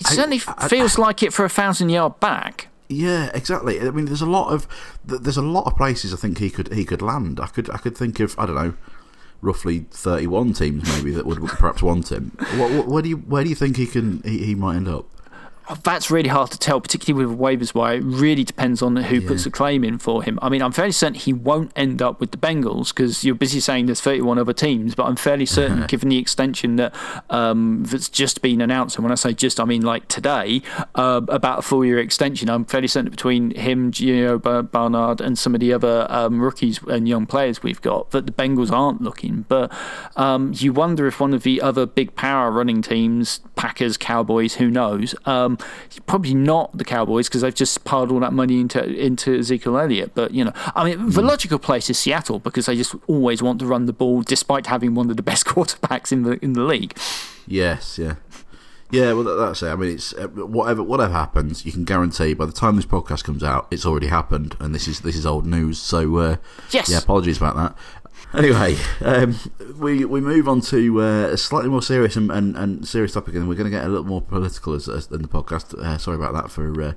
It 0.00 0.08
certainly 0.08 0.40
I, 0.48 0.66
feels 0.66 0.98
I, 0.98 1.02
like 1.02 1.22
it 1.22 1.32
for 1.32 1.44
a 1.44 1.48
thousand 1.48 1.90
yard 1.90 2.18
back 2.18 2.68
yeah, 2.94 3.30
exactly. 3.34 3.80
I 3.80 3.90
mean, 3.90 4.06
there's 4.06 4.22
a 4.22 4.26
lot 4.26 4.52
of 4.52 4.66
there's 5.04 5.36
a 5.36 5.42
lot 5.42 5.66
of 5.66 5.76
places 5.76 6.12
I 6.12 6.16
think 6.16 6.38
he 6.38 6.50
could 6.50 6.72
he 6.72 6.84
could 6.84 7.02
land. 7.02 7.40
I 7.40 7.46
could 7.46 7.70
I 7.70 7.78
could 7.78 7.96
think 7.96 8.20
of 8.20 8.38
I 8.38 8.46
don't 8.46 8.56
know, 8.56 8.74
roughly 9.40 9.86
31 9.90 10.54
teams 10.54 10.88
maybe 10.96 11.10
that 11.12 11.26
would 11.26 11.38
perhaps 11.40 11.82
want 11.82 12.10
him. 12.10 12.36
What, 12.56 12.86
where 12.86 13.02
do 13.02 13.08
you 13.08 13.16
where 13.16 13.44
do 13.44 13.50
you 13.50 13.56
think 13.56 13.76
he 13.76 13.86
can 13.86 14.22
he, 14.24 14.38
he 14.44 14.54
might 14.54 14.76
end 14.76 14.88
up? 14.88 15.06
That's 15.82 16.10
really 16.10 16.28
hard 16.28 16.50
to 16.50 16.58
tell, 16.58 16.80
particularly 16.80 17.26
with 17.26 17.38
waivers 17.38 17.74
wire. 17.74 17.96
It 17.96 18.04
really 18.04 18.44
depends 18.44 18.82
on 18.82 18.96
who 18.96 19.16
yeah. 19.18 19.28
puts 19.28 19.46
a 19.46 19.50
claim 19.50 19.82
in 19.82 19.98
for 19.98 20.22
him. 20.22 20.38
I 20.42 20.48
mean, 20.48 20.62
I'm 20.62 20.72
fairly 20.72 20.92
certain 20.92 21.14
he 21.14 21.32
won't 21.32 21.72
end 21.74 22.02
up 22.02 22.20
with 22.20 22.32
the 22.32 22.36
Bengals 22.36 22.88
because 22.88 23.24
you're 23.24 23.34
busy 23.34 23.60
saying 23.60 23.86
there's 23.86 24.00
31 24.00 24.38
other 24.38 24.52
teams, 24.52 24.94
but 24.94 25.04
I'm 25.04 25.16
fairly 25.16 25.46
certain, 25.46 25.86
given 25.88 26.10
the 26.10 26.18
extension 26.18 26.76
that 26.76 26.94
um, 27.30 27.84
that's 27.84 28.08
just 28.08 28.42
been 28.42 28.60
announced, 28.60 28.96
and 28.96 29.04
when 29.04 29.12
I 29.12 29.16
say 29.16 29.32
just, 29.32 29.58
I 29.58 29.64
mean 29.64 29.82
like 29.82 30.08
today, 30.08 30.62
uh, 30.94 31.22
about 31.28 31.60
a 31.60 31.62
four 31.62 31.84
year 31.84 31.98
extension, 31.98 32.50
I'm 32.50 32.64
fairly 32.64 32.88
certain 32.88 33.10
between 33.10 33.52
him, 33.52 33.90
Gio 33.90 34.70
Bernard, 34.70 35.20
and 35.20 35.38
some 35.38 35.54
of 35.54 35.60
the 35.60 35.72
other 35.72 36.06
um, 36.10 36.40
rookies 36.40 36.80
and 36.82 37.08
young 37.08 37.26
players 37.26 37.62
we've 37.62 37.80
got 37.80 38.10
that 38.10 38.26
the 38.26 38.32
Bengals 38.32 38.70
aren't 38.70 39.00
looking. 39.00 39.46
But 39.48 39.72
um, 40.16 40.52
you 40.54 40.72
wonder 40.72 41.06
if 41.06 41.20
one 41.20 41.32
of 41.32 41.42
the 41.42 41.62
other 41.62 41.86
big 41.86 42.14
power 42.14 42.50
running 42.50 42.82
teams, 42.82 43.40
Packers, 43.56 43.96
Cowboys, 43.96 44.54
who 44.54 44.70
knows, 44.70 45.14
um, 45.26 45.53
um, 45.60 46.02
probably 46.06 46.34
not 46.34 46.76
the 46.76 46.84
Cowboys 46.84 47.28
because 47.28 47.42
they've 47.42 47.54
just 47.54 47.84
piled 47.84 48.10
all 48.10 48.20
that 48.20 48.32
money 48.32 48.60
into 48.60 48.82
into 48.84 49.38
Ezekiel 49.38 49.78
Elliott. 49.78 50.12
But 50.14 50.32
you 50.32 50.44
know, 50.44 50.52
I 50.74 50.84
mean, 50.84 51.10
the 51.10 51.20
hmm. 51.20 51.26
logical 51.26 51.58
place 51.58 51.88
is 51.90 51.98
Seattle 51.98 52.38
because 52.38 52.66
they 52.66 52.76
just 52.76 52.94
always 53.06 53.42
want 53.42 53.58
to 53.60 53.66
run 53.66 53.86
the 53.86 53.92
ball, 53.92 54.22
despite 54.22 54.66
having 54.66 54.94
one 54.94 55.10
of 55.10 55.16
the 55.16 55.22
best 55.22 55.46
quarterbacks 55.46 56.12
in 56.12 56.22
the 56.22 56.42
in 56.44 56.54
the 56.54 56.62
league. 56.62 56.96
Yes, 57.46 57.98
yeah. 57.98 58.16
Yeah, 58.90 59.12
well, 59.12 59.24
that's 59.24 59.62
it. 59.62 59.68
I 59.68 59.76
mean, 59.76 59.94
it's 59.94 60.12
uh, 60.14 60.28
whatever 60.28 60.82
whatever 60.82 61.12
happens, 61.12 61.66
you 61.66 61.72
can 61.72 61.84
guarantee 61.84 62.32
by 62.34 62.46
the 62.46 62.52
time 62.52 62.76
this 62.76 62.86
podcast 62.86 63.24
comes 63.24 63.42
out, 63.42 63.66
it's 63.70 63.84
already 63.84 64.06
happened, 64.06 64.56
and 64.60 64.74
this 64.74 64.86
is 64.86 65.00
this 65.00 65.16
is 65.16 65.26
old 65.26 65.46
news. 65.46 65.80
So, 65.80 66.16
uh, 66.18 66.36
yes, 66.70 66.90
yeah, 66.90 66.98
apologies 66.98 67.38
about 67.38 67.56
that. 67.56 67.76
Anyway, 68.32 68.76
um, 69.00 69.36
we 69.78 70.04
we 70.04 70.20
move 70.20 70.48
on 70.48 70.60
to 70.60 71.00
uh, 71.00 71.28
a 71.28 71.36
slightly 71.36 71.68
more 71.68 71.82
serious 71.82 72.16
and, 72.16 72.30
and, 72.32 72.56
and, 72.56 72.86
serious 72.86 73.12
topic, 73.12 73.34
and 73.34 73.48
we're 73.48 73.54
going 73.54 73.70
to 73.70 73.76
get 73.76 73.84
a 73.84 73.88
little 73.88 74.04
more 74.04 74.22
political 74.22 74.72
as, 74.74 74.88
as 74.88 75.06
in 75.10 75.22
the 75.22 75.28
podcast. 75.28 75.74
Uh, 75.78 75.98
sorry 75.98 76.16
about 76.16 76.34
that 76.34 76.50
for 76.50 76.82
uh, 76.82 76.92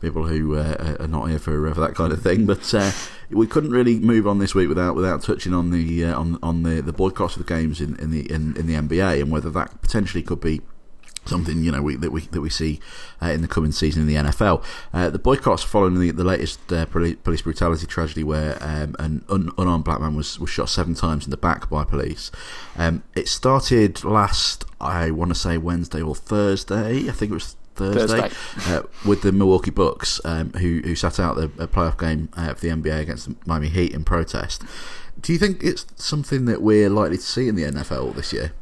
people 0.00 0.26
who 0.26 0.56
uh, 0.56 0.96
are 1.00 1.08
not 1.08 1.26
here 1.26 1.38
for, 1.38 1.68
uh, 1.68 1.74
for 1.74 1.80
that 1.80 1.94
kind 1.94 2.12
of 2.12 2.22
thing, 2.22 2.46
but 2.46 2.72
uh, 2.72 2.90
we 3.30 3.46
couldn't 3.46 3.70
really 3.70 3.98
move 3.98 4.26
on 4.26 4.38
this 4.38 4.54
week 4.54 4.68
without 4.68 4.94
without 4.94 5.22
touching 5.22 5.52
on 5.52 5.70
the 5.70 6.04
on 6.04 6.38
on 6.42 6.62
the, 6.62 6.80
the 6.80 6.92
boycotts 6.92 7.36
of 7.36 7.44
the 7.44 7.54
games 7.54 7.80
in, 7.80 7.94
in 7.96 8.10
the 8.10 8.30
in, 8.32 8.56
in 8.56 8.66
the 8.66 8.74
NBA 8.74 9.20
and 9.20 9.30
whether 9.30 9.50
that 9.50 9.82
potentially 9.82 10.22
could 10.22 10.40
be 10.40 10.62
something 11.28 11.62
you 11.62 11.70
know 11.70 11.82
we, 11.82 11.96
that 11.96 12.10
we 12.10 12.22
that 12.22 12.40
we 12.40 12.50
see 12.50 12.80
uh, 13.22 13.26
in 13.26 13.42
the 13.42 13.48
coming 13.48 13.72
season 13.72 14.02
in 14.02 14.08
the 14.08 14.30
NFL. 14.30 14.64
Uh, 14.92 15.10
the 15.10 15.18
boycotts 15.18 15.62
following 15.62 15.98
the, 15.98 16.10
the 16.10 16.24
latest 16.24 16.72
uh, 16.72 16.86
police 16.86 17.42
brutality 17.42 17.86
tragedy, 17.86 18.24
where 18.24 18.58
um, 18.60 18.96
an 18.98 19.24
un, 19.28 19.50
unarmed 19.58 19.84
black 19.84 20.00
man 20.00 20.16
was, 20.16 20.38
was 20.38 20.50
shot 20.50 20.68
seven 20.68 20.94
times 20.94 21.24
in 21.24 21.30
the 21.30 21.36
back 21.36 21.68
by 21.70 21.84
police. 21.84 22.30
Um, 22.76 23.02
it 23.14 23.28
started 23.28 24.04
last, 24.04 24.64
I 24.80 25.10
want 25.10 25.30
to 25.30 25.34
say 25.34 25.58
Wednesday 25.58 26.02
or 26.02 26.14
Thursday. 26.14 27.08
I 27.08 27.12
think 27.12 27.30
it 27.30 27.34
was 27.34 27.56
Thursday, 27.74 28.28
Thursday. 28.28 28.74
Uh, 28.74 28.82
with 29.06 29.22
the 29.22 29.32
Milwaukee 29.32 29.70
Bucks, 29.70 30.20
um, 30.24 30.52
who 30.54 30.80
who 30.84 30.94
sat 30.94 31.20
out 31.20 31.36
the 31.36 31.48
playoff 31.68 31.98
game 31.98 32.28
uh, 32.36 32.54
for 32.54 32.60
the 32.60 32.68
NBA 32.68 33.00
against 33.00 33.28
the 33.28 33.36
Miami 33.46 33.68
Heat 33.68 33.92
in 33.92 34.04
protest. 34.04 34.62
Do 35.20 35.32
you 35.32 35.38
think 35.38 35.62
it's 35.64 35.86
something 35.96 36.44
that 36.44 36.62
we're 36.62 36.88
likely 36.88 37.16
to 37.16 37.22
see 37.22 37.48
in 37.48 37.56
the 37.56 37.64
NFL 37.64 38.14
this 38.14 38.32
year? 38.32 38.52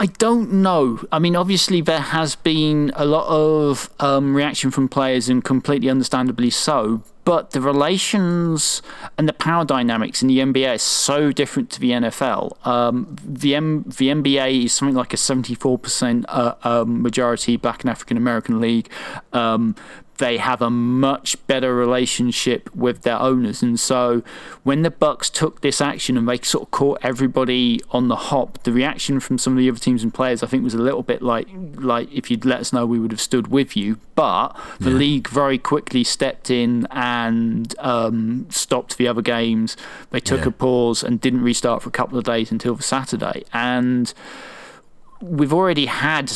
I 0.00 0.06
don't 0.06 0.52
know. 0.52 1.04
I 1.10 1.18
mean, 1.18 1.34
obviously, 1.34 1.80
there 1.80 2.00
has 2.00 2.36
been 2.36 2.92
a 2.94 3.04
lot 3.04 3.26
of 3.26 3.90
um, 3.98 4.34
reaction 4.34 4.70
from 4.70 4.88
players, 4.88 5.28
and 5.28 5.42
completely 5.42 5.90
understandably 5.90 6.50
so. 6.50 7.02
But 7.24 7.50
the 7.50 7.60
relations 7.60 8.80
and 9.18 9.28
the 9.28 9.34
power 9.34 9.64
dynamics 9.64 10.22
in 10.22 10.28
the 10.28 10.38
NBA 10.38 10.76
is 10.76 10.82
so 10.82 11.30
different 11.30 11.68
to 11.72 11.80
the 11.80 11.90
NFL. 11.90 12.66
Um, 12.66 13.16
the, 13.22 13.54
M- 13.54 13.82
the 13.82 14.08
NBA 14.08 14.64
is 14.64 14.72
something 14.72 14.94
like 14.94 15.12
a 15.12 15.18
74% 15.18 16.24
uh, 16.26 16.54
um, 16.62 17.02
majority 17.02 17.58
black 17.58 17.82
and 17.82 17.90
African 17.90 18.16
American 18.16 18.62
league. 18.62 18.88
They 20.18 20.36
have 20.36 20.60
a 20.60 20.70
much 20.70 21.36
better 21.46 21.74
relationship 21.74 22.74
with 22.74 23.02
their 23.02 23.18
owners. 23.18 23.62
And 23.62 23.78
so 23.78 24.22
when 24.62 24.82
the 24.82 24.90
Bucks 24.90 25.30
took 25.30 25.60
this 25.60 25.80
action 25.80 26.16
and 26.16 26.28
they 26.28 26.38
sort 26.38 26.64
of 26.64 26.70
caught 26.70 26.98
everybody 27.02 27.80
on 27.90 28.08
the 28.08 28.16
hop, 28.16 28.62
the 28.64 28.72
reaction 28.72 29.20
from 29.20 29.38
some 29.38 29.54
of 29.54 29.58
the 29.58 29.68
other 29.68 29.78
teams 29.78 30.02
and 30.02 30.12
players 30.12 30.42
I 30.42 30.46
think 30.46 30.64
was 30.64 30.74
a 30.74 30.78
little 30.78 31.02
bit 31.02 31.22
like 31.22 31.48
like 31.76 32.12
if 32.12 32.30
you'd 32.30 32.44
let 32.44 32.60
us 32.60 32.72
know 32.72 32.84
we 32.84 32.98
would 32.98 33.12
have 33.12 33.20
stood 33.20 33.48
with 33.48 33.76
you. 33.76 33.98
But 34.14 34.48
the 34.80 34.90
yeah. 34.90 34.96
league 34.96 35.28
very 35.28 35.58
quickly 35.58 36.02
stepped 36.02 36.50
in 36.50 36.86
and 36.90 37.74
um, 37.78 38.46
stopped 38.50 38.98
the 38.98 39.06
other 39.06 39.22
games. 39.22 39.76
They 40.10 40.20
took 40.20 40.40
yeah. 40.40 40.48
a 40.48 40.50
pause 40.50 41.02
and 41.02 41.20
didn't 41.20 41.42
restart 41.42 41.82
for 41.82 41.88
a 41.88 41.92
couple 41.92 42.18
of 42.18 42.24
days 42.24 42.50
until 42.50 42.74
the 42.74 42.82
Saturday. 42.82 43.44
And 43.52 44.12
we've 45.20 45.52
already 45.52 45.86
had 45.86 46.30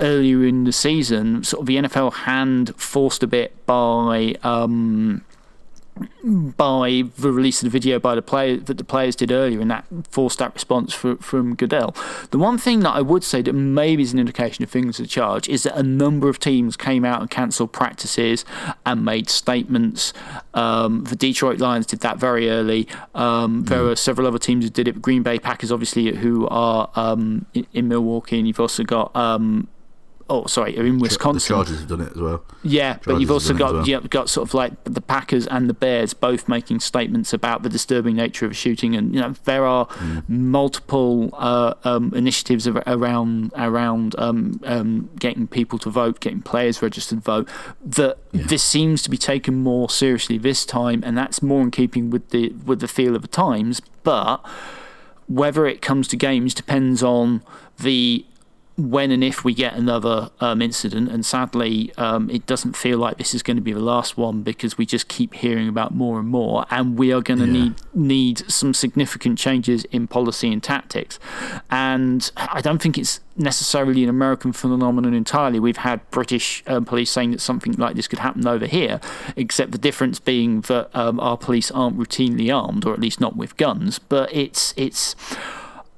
earlier 0.00 0.44
in 0.44 0.64
the 0.64 0.72
season, 0.72 1.44
sort 1.44 1.62
of 1.62 1.66
the 1.66 1.76
NFL 1.76 2.12
hand 2.12 2.74
forced 2.76 3.22
a 3.22 3.26
bit 3.26 3.54
by 3.66 4.34
um, 4.42 5.24
by 6.24 7.04
the 7.18 7.32
release 7.32 7.62
of 7.62 7.66
the 7.66 7.70
video 7.70 7.98
by 7.98 8.14
the 8.14 8.22
player 8.22 8.56
that 8.56 8.78
the 8.78 8.84
players 8.84 9.16
did 9.16 9.32
earlier, 9.32 9.60
and 9.60 9.70
that 9.70 9.84
forced 10.08 10.38
that 10.38 10.54
response 10.54 10.92
for, 10.92 11.16
from 11.16 11.54
Goodell. 11.54 11.94
The 12.30 12.38
one 12.38 12.58
thing 12.58 12.80
that 12.80 12.90
I 12.90 13.00
would 13.00 13.24
say 13.24 13.42
that 13.42 13.52
maybe 13.52 14.02
is 14.02 14.12
an 14.12 14.18
indication 14.18 14.62
of 14.64 14.70
things 14.70 14.96
to 14.96 15.06
charge 15.06 15.48
is 15.48 15.64
that 15.64 15.76
a 15.76 15.82
number 15.82 16.28
of 16.28 16.38
teams 16.38 16.76
came 16.76 17.04
out 17.04 17.20
and 17.20 17.30
cancelled 17.30 17.72
practices 17.72 18.44
and 18.86 19.04
made 19.04 19.28
statements. 19.28 20.12
Um, 20.54 21.04
the 21.04 21.16
Detroit 21.16 21.58
Lions 21.58 21.86
did 21.86 22.00
that 22.00 22.18
very 22.18 22.50
early. 22.50 22.88
Um, 23.14 23.64
there 23.64 23.82
mm. 23.82 23.92
are 23.92 23.96
several 23.96 24.26
other 24.26 24.38
teams 24.38 24.64
who 24.64 24.70
did 24.70 24.88
it. 24.88 25.00
Green 25.02 25.22
Bay 25.22 25.38
Packers, 25.38 25.72
obviously, 25.72 26.14
who 26.14 26.46
are 26.48 26.90
um, 26.96 27.46
in, 27.54 27.66
in, 27.72 27.88
Milwaukee, 27.88 28.38
and 28.38 28.46
you've 28.46 28.60
also 28.60 28.84
got 28.84 29.14
um, 29.16 29.68
oh 30.30 30.46
sorry, 30.46 30.78
are 30.78 30.84
in 30.84 30.98
Wisconsin. 30.98 31.54
The 31.54 31.54
Chargers 31.56 31.80
have 31.80 31.88
done 31.88 32.00
it 32.00 32.12
as 32.12 32.20
well. 32.20 32.44
Yeah, 32.62 32.94
Chargers 32.94 33.04
but 33.06 33.20
you've 33.20 33.30
also 33.30 33.54
got 33.54 33.72
well. 33.72 33.88
yeah, 33.88 34.00
got 34.00 34.28
sort 34.28 34.48
of 34.48 34.54
like 34.54 34.72
the 34.84 35.00
Packers 35.00 35.46
and 35.46 35.68
the 35.68 35.74
Bears 35.74 36.14
both 36.14 36.48
making 36.48 36.80
statements 36.80 37.32
about 37.32 37.62
the 37.62 37.68
disturbing 37.68 38.16
nature 38.16 38.44
of 38.44 38.52
a 38.52 38.54
shooting, 38.54 38.94
and 38.94 39.14
you 39.14 39.20
know 39.20 39.34
there 39.44 39.64
are 39.64 39.86
mm. 39.86 40.28
multiple 40.28 41.30
uh, 41.34 41.74
um, 41.84 42.12
initiatives 42.14 42.66
around 42.66 43.52
around 43.56 44.14
um, 44.18 44.60
um, 44.64 45.10
getting 45.18 45.46
people 45.46 45.78
to 45.78 45.90
vote, 45.90 46.20
getting 46.20 46.42
players 46.42 46.82
registered 46.82 47.18
to 47.18 47.24
vote. 47.24 47.48
That 47.84 48.18
yeah. 48.32 48.44
this 48.46 48.62
seems 48.62 49.02
to 49.02 49.10
be 49.10 49.18
taken 49.18 49.62
more 49.62 49.88
seriously 49.88 50.38
this 50.38 50.66
time, 50.66 51.02
and 51.04 51.16
that's 51.16 51.42
more 51.42 51.62
in 51.62 51.70
keeping 51.70 52.10
with 52.10 52.30
the 52.30 52.50
with 52.64 52.80
the 52.80 52.88
feel 52.88 53.16
of 53.16 53.22
the 53.22 53.28
times, 53.28 53.80
but. 54.02 54.44
Whether 55.30 55.66
it 55.66 55.82
comes 55.82 56.08
to 56.08 56.16
games 56.16 56.54
depends 56.54 57.02
on 57.02 57.42
the 57.78 58.24
when 58.78 59.10
and 59.10 59.24
if 59.24 59.44
we 59.44 59.52
get 59.52 59.74
another 59.74 60.30
um, 60.40 60.62
incident, 60.62 61.10
and 61.10 61.26
sadly, 61.26 61.92
um, 61.98 62.30
it 62.30 62.46
doesn't 62.46 62.76
feel 62.76 62.96
like 62.96 63.18
this 63.18 63.34
is 63.34 63.42
going 63.42 63.56
to 63.56 63.62
be 63.62 63.72
the 63.72 63.80
last 63.80 64.16
one 64.16 64.42
because 64.42 64.78
we 64.78 64.86
just 64.86 65.08
keep 65.08 65.34
hearing 65.34 65.68
about 65.68 65.92
more 65.92 66.20
and 66.20 66.28
more, 66.28 66.64
and 66.70 66.96
we 66.96 67.12
are 67.12 67.20
going 67.20 67.40
to 67.40 67.46
yeah. 67.46 67.52
need 67.52 67.74
need 67.92 68.50
some 68.50 68.72
significant 68.72 69.36
changes 69.36 69.82
in 69.86 70.06
policy 70.06 70.52
and 70.52 70.62
tactics. 70.62 71.18
And 71.70 72.30
I 72.36 72.60
don't 72.60 72.80
think 72.80 72.96
it's 72.96 73.18
necessarily 73.36 74.04
an 74.04 74.08
American 74.08 74.52
phenomenon 74.52 75.12
entirely. 75.12 75.58
We've 75.58 75.78
had 75.78 76.08
British 76.12 76.62
um, 76.68 76.84
police 76.84 77.10
saying 77.10 77.32
that 77.32 77.40
something 77.40 77.72
like 77.72 77.96
this 77.96 78.06
could 78.06 78.20
happen 78.20 78.46
over 78.46 78.66
here, 78.66 79.00
except 79.34 79.72
the 79.72 79.78
difference 79.78 80.20
being 80.20 80.60
that 80.62 80.88
um, 80.94 81.18
our 81.18 81.36
police 81.36 81.72
aren't 81.72 81.98
routinely 81.98 82.54
armed, 82.54 82.86
or 82.86 82.92
at 82.92 83.00
least 83.00 83.20
not 83.20 83.36
with 83.36 83.56
guns. 83.56 83.98
But 83.98 84.32
it's 84.32 84.72
it's. 84.76 85.16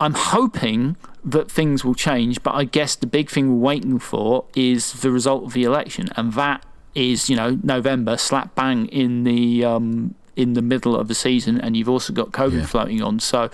I'm 0.00 0.14
hoping 0.14 0.96
that 1.24 1.50
things 1.50 1.84
will 1.84 1.94
change, 1.94 2.42
but 2.42 2.54
I 2.54 2.64
guess 2.64 2.94
the 2.96 3.06
big 3.06 3.30
thing 3.30 3.48
we're 3.50 3.66
waiting 3.72 3.98
for 3.98 4.46
is 4.54 4.94
the 5.02 5.10
result 5.10 5.44
of 5.44 5.52
the 5.52 5.64
election, 5.64 6.08
and 6.16 6.32
that 6.34 6.64
is 6.94 7.28
you 7.30 7.36
know 7.36 7.58
November, 7.62 8.16
slap 8.16 8.54
bang 8.54 8.86
in 8.86 9.24
the 9.24 9.64
um, 9.64 10.14
in 10.36 10.54
the 10.54 10.62
middle 10.62 10.96
of 10.96 11.06
the 11.08 11.14
season, 11.14 11.60
and 11.60 11.76
you've 11.76 11.88
also 11.88 12.12
got 12.12 12.30
COVID 12.32 12.60
Yeah. 12.60 12.66
floating 12.66 13.02
on. 13.02 13.20
So 13.20 13.50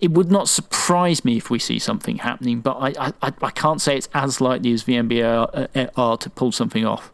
it 0.00 0.10
would 0.12 0.30
not 0.30 0.48
surprise 0.48 1.24
me 1.24 1.36
if 1.36 1.50
we 1.50 1.58
see 1.58 1.78
something 1.78 2.16
happening, 2.18 2.60
but 2.60 2.76
I 2.80 2.94
I, 3.22 3.32
I 3.42 3.50
can't 3.50 3.80
say 3.80 3.96
it's 3.98 4.08
as 4.14 4.40
likely 4.40 4.72
as 4.72 4.84
the 4.84 4.94
NBA 4.94 5.24
are, 5.24 5.68
uh, 5.74 5.86
are 5.96 6.16
to 6.16 6.30
pull 6.30 6.52
something 6.52 6.86
off. 6.86 7.12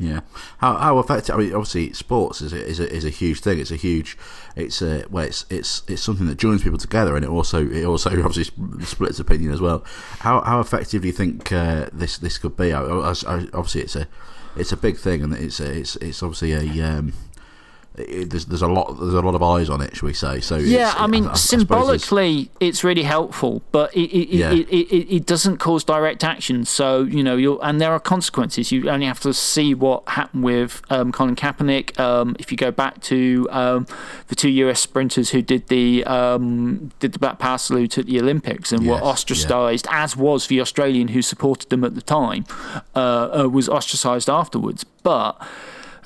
Yeah, 0.00 0.20
how 0.58 0.76
how 0.76 0.98
effective? 0.98 1.34
I 1.34 1.38
mean, 1.38 1.52
obviously, 1.52 1.92
sports 1.92 2.40
is 2.40 2.54
a, 2.54 2.66
is 2.66 2.80
a, 2.80 2.90
is 2.90 3.04
a 3.04 3.10
huge 3.10 3.40
thing. 3.40 3.60
It's 3.60 3.70
a 3.70 3.76
huge, 3.76 4.16
it's 4.56 4.80
a 4.80 5.04
well, 5.10 5.26
it's 5.26 5.44
it's 5.50 5.82
it's 5.88 6.02
something 6.02 6.26
that 6.26 6.38
joins 6.38 6.62
people 6.62 6.78
together, 6.78 7.16
and 7.16 7.24
it 7.24 7.28
also 7.28 7.68
it 7.68 7.84
also 7.84 8.08
obviously 8.24 8.44
splits 8.82 9.20
opinion 9.20 9.52
as 9.52 9.60
well. 9.60 9.84
How 10.20 10.40
how 10.40 10.58
effective 10.58 11.02
do 11.02 11.08
you 11.08 11.12
think 11.12 11.52
uh, 11.52 11.90
this 11.92 12.16
this 12.16 12.38
could 12.38 12.56
be? 12.56 12.72
I, 12.72 12.80
I, 12.80 13.12
obviously, 13.52 13.82
it's 13.82 13.94
a 13.94 14.08
it's 14.56 14.72
a 14.72 14.76
big 14.78 14.96
thing, 14.96 15.22
and 15.22 15.34
it's 15.34 15.60
a, 15.60 15.70
it's 15.70 15.96
it's 15.96 16.22
obviously 16.22 16.52
a 16.52 16.82
um, 16.82 17.12
it, 17.96 18.30
there's 18.30 18.46
there's 18.46 18.62
a 18.62 18.68
lot 18.68 18.98
there's 18.98 19.14
a 19.14 19.20
lot 19.20 19.34
of 19.34 19.42
eyes 19.42 19.68
on 19.68 19.80
it, 19.80 19.96
shall 19.96 20.06
we 20.06 20.12
say? 20.14 20.40
So 20.40 20.56
Yeah, 20.56 20.80
it's- 20.90 20.94
I 20.98 21.06
mean, 21.06 21.24
I 21.24 21.26
it's- 21.28 21.42
symbolically, 21.42 22.50
it's 22.60 22.84
really 22.84 23.02
helpful, 23.02 23.62
but 23.72 23.94
it 23.94 24.10
it, 24.10 24.28
Yeah. 24.28 24.52
it, 24.52 24.68
it, 24.68 25.14
it 25.16 25.26
doesn't 25.26 25.58
cause 25.58 25.84
direct 25.84 26.24
action. 26.24 26.64
So 26.64 27.02
you 27.02 27.22
know, 27.22 27.36
you'll 27.36 27.60
and 27.62 27.80
there 27.80 27.92
are 27.92 28.00
consequences. 28.00 28.70
You 28.72 28.88
only 28.88 29.06
have 29.06 29.20
to 29.20 29.34
see 29.34 29.74
what 29.74 30.08
happened 30.08 30.44
with 30.44 30.82
um, 30.90 31.12
Colin 31.12 31.36
Kaepernick. 31.36 31.98
Um, 31.98 32.36
if 32.38 32.50
you 32.50 32.56
go 32.56 32.70
back 32.70 33.00
to 33.02 33.48
um, 33.50 33.86
the 34.28 34.34
two 34.34 34.50
US 34.50 34.80
sprinters 34.80 35.30
who 35.30 35.42
did 35.42 35.68
the 35.68 36.04
um, 36.04 36.92
did 37.00 37.12
the 37.12 37.18
black 37.18 37.38
power 37.38 37.58
salute 37.58 37.98
at 37.98 38.06
the 38.06 38.20
Olympics 38.20 38.72
and 38.72 38.86
were 38.86 38.94
Yes, 38.94 39.02
yeah. 39.02 39.08
ostracised, 39.08 39.86
as 39.90 40.16
was 40.16 40.46
the 40.46 40.60
Australian 40.60 41.08
who 41.08 41.22
supported 41.22 41.70
them 41.70 41.84
at 41.84 41.94
the 41.94 42.02
time, 42.02 42.44
uh, 42.94 43.42
uh, 43.44 43.48
was 43.48 43.68
ostracised 43.68 44.28
afterwards. 44.30 44.84
But 45.02 45.40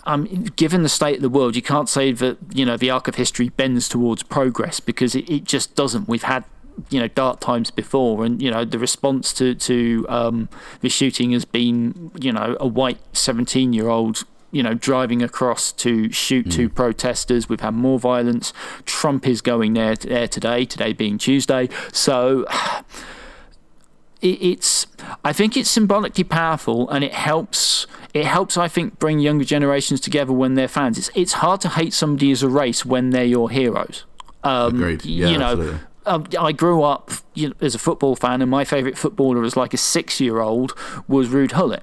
um, 0.07 0.25
given 0.57 0.83
the 0.83 0.89
state 0.89 1.17
of 1.17 1.23
the 1.23 1.29
world, 1.29 1.57
you 1.57 1.63
can't 1.63 1.89
say 1.89 2.13
that 2.13 2.39
you 2.53 2.65
know 2.65 2.77
the 2.77 2.91
arc 2.91 3.09
of 3.09 3.15
history 3.15 3.49
bends 3.49 3.89
towards 3.89 4.23
progress 4.23 4.81
because 4.81 5.15
it, 5.15 5.29
it 5.31 5.45
just 5.45 5.75
doesn't. 5.75 6.09
We've 6.09 6.23
had 6.23 6.45
you 6.91 7.01
know 7.01 7.09
dark 7.09 7.41
times 7.41 7.71
before, 7.71 8.25
and 8.25 8.41
you 8.43 8.51
know 8.51 8.65
the 8.65 8.79
response 8.79 9.33
to 9.35 9.55
to 9.55 10.07
um, 10.09 10.49
the 10.81 10.89
shooting 10.89 11.33
has 11.33 11.45
been 11.45 12.11
you 12.21 12.33
know 12.33 12.57
a 12.61 12.67
white 12.67 12.99
seventeen 13.13 13.73
year 13.73 13.89
old. 13.89 14.25
You 14.51 14.63
know, 14.63 14.75
driving 14.75 15.21
across 15.21 15.73
to 15.73 16.13
shoot 16.13 16.49
two 16.49 16.69
protesters. 16.69 17.49
We've 17.49 17.59
had 17.59 17.75
more 17.75 17.99
violence. 17.99 18.53
Trump 18.85 19.27
is 19.27 19.41
going 19.41 19.73
there, 19.73 19.97
there 19.97 20.29
today. 20.29 20.65
Today 20.65 20.93
being 20.93 21.19
Tuesday, 21.19 21.69
so 21.91 22.47
it, 24.21 24.41
it's 24.41 24.87
I 25.25 25.33
think 25.33 25.57
it's 25.57 25.69
symbolically 25.69 26.23
powerful 26.23 26.89
and 26.89 27.03
it 27.03 27.15
helps 27.15 27.89
it 28.15 28.25
helps 28.25 28.57
I 28.57 28.69
think 28.69 28.99
bring 28.99 29.19
younger 29.19 29.45
generations 29.45 30.01
together 30.01 30.33
when 30.33 30.55
they're 30.55 30.69
fans. 30.69 30.97
It's 30.97 31.11
it's 31.15 31.35
hard 31.35 31.61
to 31.63 31.69
hate 31.69 31.93
somebody 31.93 32.31
as 32.31 32.43
a 32.43 32.49
race 32.49 32.87
when 32.87 33.11
they're 33.11 33.25
your 33.25 33.51
heroes. 33.51 34.05
Um, 34.43 34.77
Agreed. 34.77 35.05
Yeah, 35.05 35.29
you 35.29 35.39
know, 35.39 35.53
absolutely. 35.53 35.81
um, 36.07 36.27
I 36.39 36.53
grew 36.53 36.83
up 36.83 37.11
you 37.35 37.49
know, 37.49 37.55
as 37.61 37.75
a 37.75 37.79
football 37.79 38.17
fan, 38.17 38.41
and 38.41 38.51
my 38.51 38.65
favourite 38.65 38.97
footballer 38.97 39.45
as 39.45 39.57
like 39.57 39.75
a 39.75 39.79
six-year-old 39.79 40.75
was 41.09 41.29
Ruud 41.29 41.51
Gullit 41.51 41.83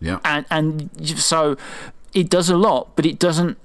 yeah. 0.00 0.18
and 0.24 0.46
and 0.50 0.90
so 1.18 1.56
it 2.12 2.28
does 2.28 2.50
a 2.50 2.56
lot, 2.56 2.96
but 2.96 3.06
it 3.06 3.18
doesn't. 3.18 3.58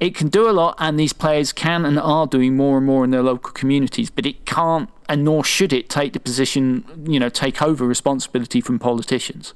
It 0.00 0.14
can 0.14 0.28
do 0.28 0.48
a 0.48 0.52
lot, 0.52 0.76
and 0.78 0.98
these 0.98 1.12
players 1.12 1.52
can 1.52 1.84
and 1.84 1.98
are 1.98 2.26
doing 2.26 2.56
more 2.56 2.78
and 2.78 2.86
more 2.86 3.04
in 3.04 3.10
their 3.10 3.22
local 3.22 3.52
communities. 3.52 4.10
But 4.10 4.24
it 4.24 4.46
can't, 4.46 4.88
and 5.08 5.24
nor 5.24 5.44
should 5.44 5.72
it, 5.72 5.88
take 5.88 6.14
the 6.14 6.20
position, 6.20 6.84
you 7.06 7.20
know, 7.20 7.28
take 7.28 7.60
over 7.60 7.86
responsibility 7.86 8.60
from 8.60 8.78
politicians. 8.78 9.52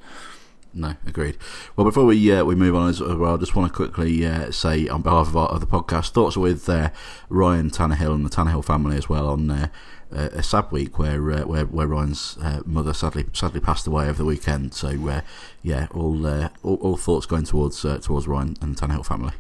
No, 0.75 0.95
agreed. 1.07 1.37
Well, 1.77 1.85
before 1.85 2.05
we 2.05 2.33
uh, 2.33 2.45
we 2.45 2.55
move 2.55 2.77
on 2.77 2.91
as 2.91 3.01
well, 3.01 3.35
I 3.35 3.37
just 3.39 3.57
want 3.57 3.73
to 3.73 3.77
quickly 3.77 4.25
uh, 4.27 4.51
say 4.51 4.87
on 4.87 5.03
behalf 5.03 5.29
of, 5.29 5.37
our, 5.37 5.49
of 5.49 5.61
the 5.61 5.67
podcast, 5.67 6.11
thoughts 6.11 6.37
with 6.37 6.69
uh, 6.69 6.91
Ryan 7.29 7.71
Tannehill 7.71 8.15
and 8.15 8.25
the 8.25 8.31
Tannehill 8.31 8.65
family 8.65 8.97
as 8.97 9.09
well 9.09 9.29
on 9.29 9.51
uh, 9.51 9.69
a 10.11 10.43
sad 10.43 10.71
week 10.71 10.99
where 10.99 11.31
uh, 11.33 11.47
where, 11.47 11.65
where 11.65 11.87
Ryan's 11.87 12.37
uh, 12.43 12.61
mother 12.67 12.93
sadly 12.93 13.27
sadly 13.33 13.61
passed 13.61 13.87
away 13.87 14.05
over 14.09 14.19
the 14.19 14.25
weekend. 14.25 14.75
So 14.75 15.23
yeah, 15.63 15.89
all, 15.93 16.27
all 16.63 16.75
all 16.77 16.97
thoughts 16.97 17.27
going 17.27 17.45
towards 17.45 17.81
towards 17.81 18.29
Ryan 18.29 18.57
and 18.61 18.77
the 18.77 18.87
Tannehill 18.87 19.07
family. 19.07 19.33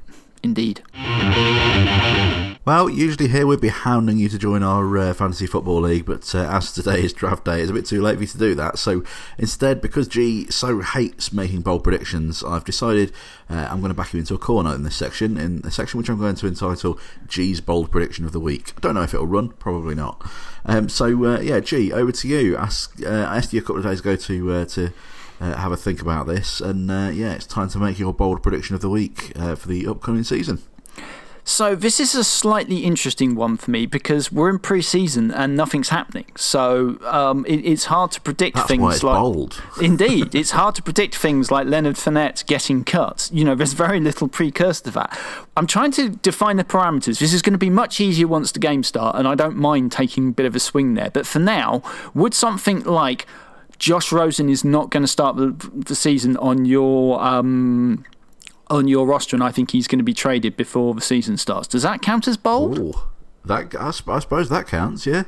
Indeed. 0.43 0.83
Well, 2.69 2.91
usually 2.91 3.29
here 3.29 3.47
we'd 3.47 3.63
be 3.63 3.69
hounding 3.69 4.19
you 4.19 4.29
to 4.29 4.37
join 4.37 4.63
our 4.63 4.99
uh, 4.99 5.15
fantasy 5.15 5.47
football 5.47 5.81
league, 5.81 6.05
but 6.05 6.35
uh, 6.35 6.41
as 6.51 6.71
today 6.71 7.03
is 7.03 7.15
draft 7.15 7.47
day, 7.47 7.63
it's 7.63 7.71
a 7.71 7.73
bit 7.73 7.87
too 7.87 8.03
late 8.03 8.17
for 8.17 8.21
you 8.21 8.27
to 8.27 8.37
do 8.37 8.55
that. 8.57 8.79
So 8.79 9.03
instead, 9.39 9.81
because 9.81 10.07
G 10.07 10.51
so 10.51 10.83
hates 10.83 11.33
making 11.33 11.63
bold 11.63 11.83
predictions, 11.83 12.45
I've 12.45 12.67
decided 12.67 13.11
uh, 13.49 13.69
I'm 13.71 13.81
going 13.81 13.89
to 13.89 13.97
back 13.97 14.13
you 14.13 14.21
into 14.21 14.35
a 14.35 14.39
corner 14.39 14.75
in 14.75 14.83
this 14.83 14.97
section, 14.97 15.39
in 15.39 15.63
a 15.65 15.71
section 15.71 15.97
which 15.97 16.11
I'm 16.11 16.19
going 16.19 16.35
to 16.35 16.47
entitle 16.47 17.01
G's 17.27 17.63
bold 17.63 17.91
prediction 17.91 18.27
of 18.27 18.33
the 18.33 18.39
week. 18.39 18.75
I 18.77 18.81
don't 18.81 18.95
know 18.95 19.03
if 19.03 19.15
it'll 19.15 19.27
run, 19.27 19.49
probably 19.49 19.95
not. 19.95 20.31
Um, 20.67 20.91
so 20.91 21.07
uh, 21.25 21.41
yeah, 21.41 21.61
G, 21.61 21.91
over 21.91 22.13
to 22.13 22.29
you. 22.29 22.55
Ask, 22.59 23.03
uh, 23.03 23.09
I 23.09 23.39
asked 23.39 23.55
you 23.55 23.61
a 23.61 23.63
couple 23.63 23.79
of 23.79 23.85
days 23.85 24.01
ago 24.01 24.15
to 24.15 24.53
uh, 24.53 24.65
to. 24.67 24.93
Uh, 25.41 25.57
have 25.57 25.71
a 25.71 25.77
think 25.77 26.03
about 26.03 26.27
this, 26.27 26.61
and 26.61 26.91
uh, 26.91 27.11
yeah, 27.15 27.33
it's 27.33 27.47
time 27.47 27.69
to 27.69 27.79
make 27.79 27.97
your 27.97 28.13
bold 28.13 28.43
prediction 28.43 28.75
of 28.75 28.81
the 28.81 28.91
week 28.91 29.31
uh, 29.37 29.55
for 29.55 29.69
the 29.69 29.87
upcoming 29.87 30.25
season. 30.25 30.61
So 31.49 31.75
this 31.75 31.99
is 31.99 32.15
a 32.15 32.25
slightly 32.25 32.85
interesting 32.85 33.35
one 33.35 33.57
for 33.57 33.71
me 33.71 33.87
because 33.87 34.31
we're 34.31 34.51
in 34.51 34.59
pre-season 34.59 35.31
and 35.31 35.57
nothing's 35.57 35.89
happening. 35.89 36.27
So 36.37 36.99
um, 37.07 37.47
it, 37.47 37.65
it's 37.65 37.87
hard 37.87 38.13
to 38.13 38.21
predict 38.21 38.57
That's 38.57 38.69
things 38.69 38.83
why 38.83 38.93
it's 38.93 39.03
like 39.03 39.17
bold. 39.17 39.63
Indeed, 39.81 40.35
it's 40.35 40.51
hard 40.51 40.75
to 40.75 40.83
predict 40.83 41.17
things 41.17 41.51
like 41.51 41.67
Leonard 41.67 41.97
Fournette 41.97 42.45
getting 42.45 42.85
cut. 42.85 43.31
You 43.33 43.47
know, 43.47 43.55
there's 43.55 43.73
very 43.73 43.99
little 43.99 44.29
precursor 44.29 44.85
to 44.85 44.91
that. 44.91 45.19
I'm 45.57 45.67
trying 45.67 45.91
to 45.93 46.11
define 46.11 46.59
the 46.59 46.65
parameters. 46.65 47.19
This 47.19 47.33
is 47.33 47.41
going 47.41 47.55
to 47.55 47.59
be 47.59 47.71
much 47.71 47.99
easier 47.99 48.29
once 48.29 48.53
the 48.53 48.61
game 48.61 48.83
start, 48.83 49.17
and 49.17 49.27
I 49.27 49.35
don't 49.35 49.57
mind 49.57 49.91
taking 49.91 50.29
a 50.29 50.33
bit 50.33 50.45
of 50.45 50.55
a 50.55 50.61
swing 50.61 50.95
there. 50.95 51.11
But 51.11 51.27
for 51.27 51.39
now, 51.39 51.83
would 52.13 52.35
something 52.35 52.83
like 52.83 53.27
Josh 53.79 54.13
Rosen 54.13 54.51
is 54.51 54.65
not 54.65 54.91
going 54.91 55.03
to 55.03 55.09
start 55.09 55.37
the, 55.37 55.57
the 55.75 55.95
season 55.95 56.37
on 56.37 56.67
your 56.67 57.23
um, 57.23 58.05
on 58.71 58.89
your 58.89 59.07
roster, 59.07 59.37
and 59.37 59.43
I 59.43 59.51
think 59.51 59.71
he's 59.71 59.87
going 59.87 59.99
to 59.99 60.05
be 60.05 60.15
traded 60.15 60.57
before 60.57 60.95
the 60.95 61.01
season 61.01 61.37
starts. 61.37 61.69
Does 61.69 61.83
that 61.83 62.03
count 62.03 62.29
as 62.29 62.37
bold? 62.37 62.79
Ooh, 62.79 62.95
that 63.45 63.75
I, 63.75 63.89
I 63.89 64.19
suppose 64.19 64.49
that 64.49 64.67
counts. 64.67 65.07
Yeah, 65.07 65.25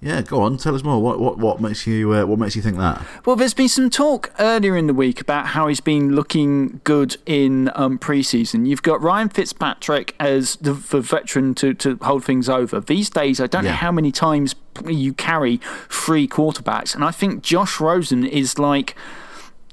yeah. 0.00 0.20
Go 0.22 0.42
on, 0.42 0.58
tell 0.58 0.74
us 0.74 0.82
more. 0.82 1.00
What 1.00 1.18
what 1.18 1.38
what 1.38 1.60
makes 1.60 1.86
you 1.86 2.12
uh, 2.12 2.26
what 2.26 2.38
makes 2.38 2.54
you 2.54 2.62
think 2.62 2.76
that? 2.76 3.02
Well, 3.24 3.36
there's 3.36 3.54
been 3.54 3.68
some 3.68 3.88
talk 3.88 4.30
earlier 4.38 4.76
in 4.76 4.86
the 4.86 4.94
week 4.94 5.20
about 5.20 5.46
how 5.48 5.68
he's 5.68 5.80
been 5.80 6.14
looking 6.14 6.80
good 6.84 7.16
in 7.24 7.70
um, 7.74 7.98
pre-season. 7.98 8.66
You've 8.66 8.82
got 8.82 9.00
Ryan 9.00 9.30
Fitzpatrick 9.30 10.14
as 10.20 10.56
the, 10.56 10.74
the 10.74 11.00
veteran 11.00 11.54
to, 11.56 11.72
to 11.74 11.98
hold 12.02 12.24
things 12.24 12.48
over. 12.48 12.80
These 12.80 13.10
days, 13.10 13.40
I 13.40 13.46
don't 13.46 13.64
know 13.64 13.70
how 13.72 13.92
many 13.92 14.12
times 14.12 14.54
you 14.84 15.14
carry 15.14 15.60
three 15.88 16.28
quarterbacks, 16.28 16.94
and 16.94 17.02
I 17.04 17.10
think 17.10 17.42
Josh 17.42 17.80
Rosen 17.80 18.24
is 18.26 18.58
like. 18.58 18.94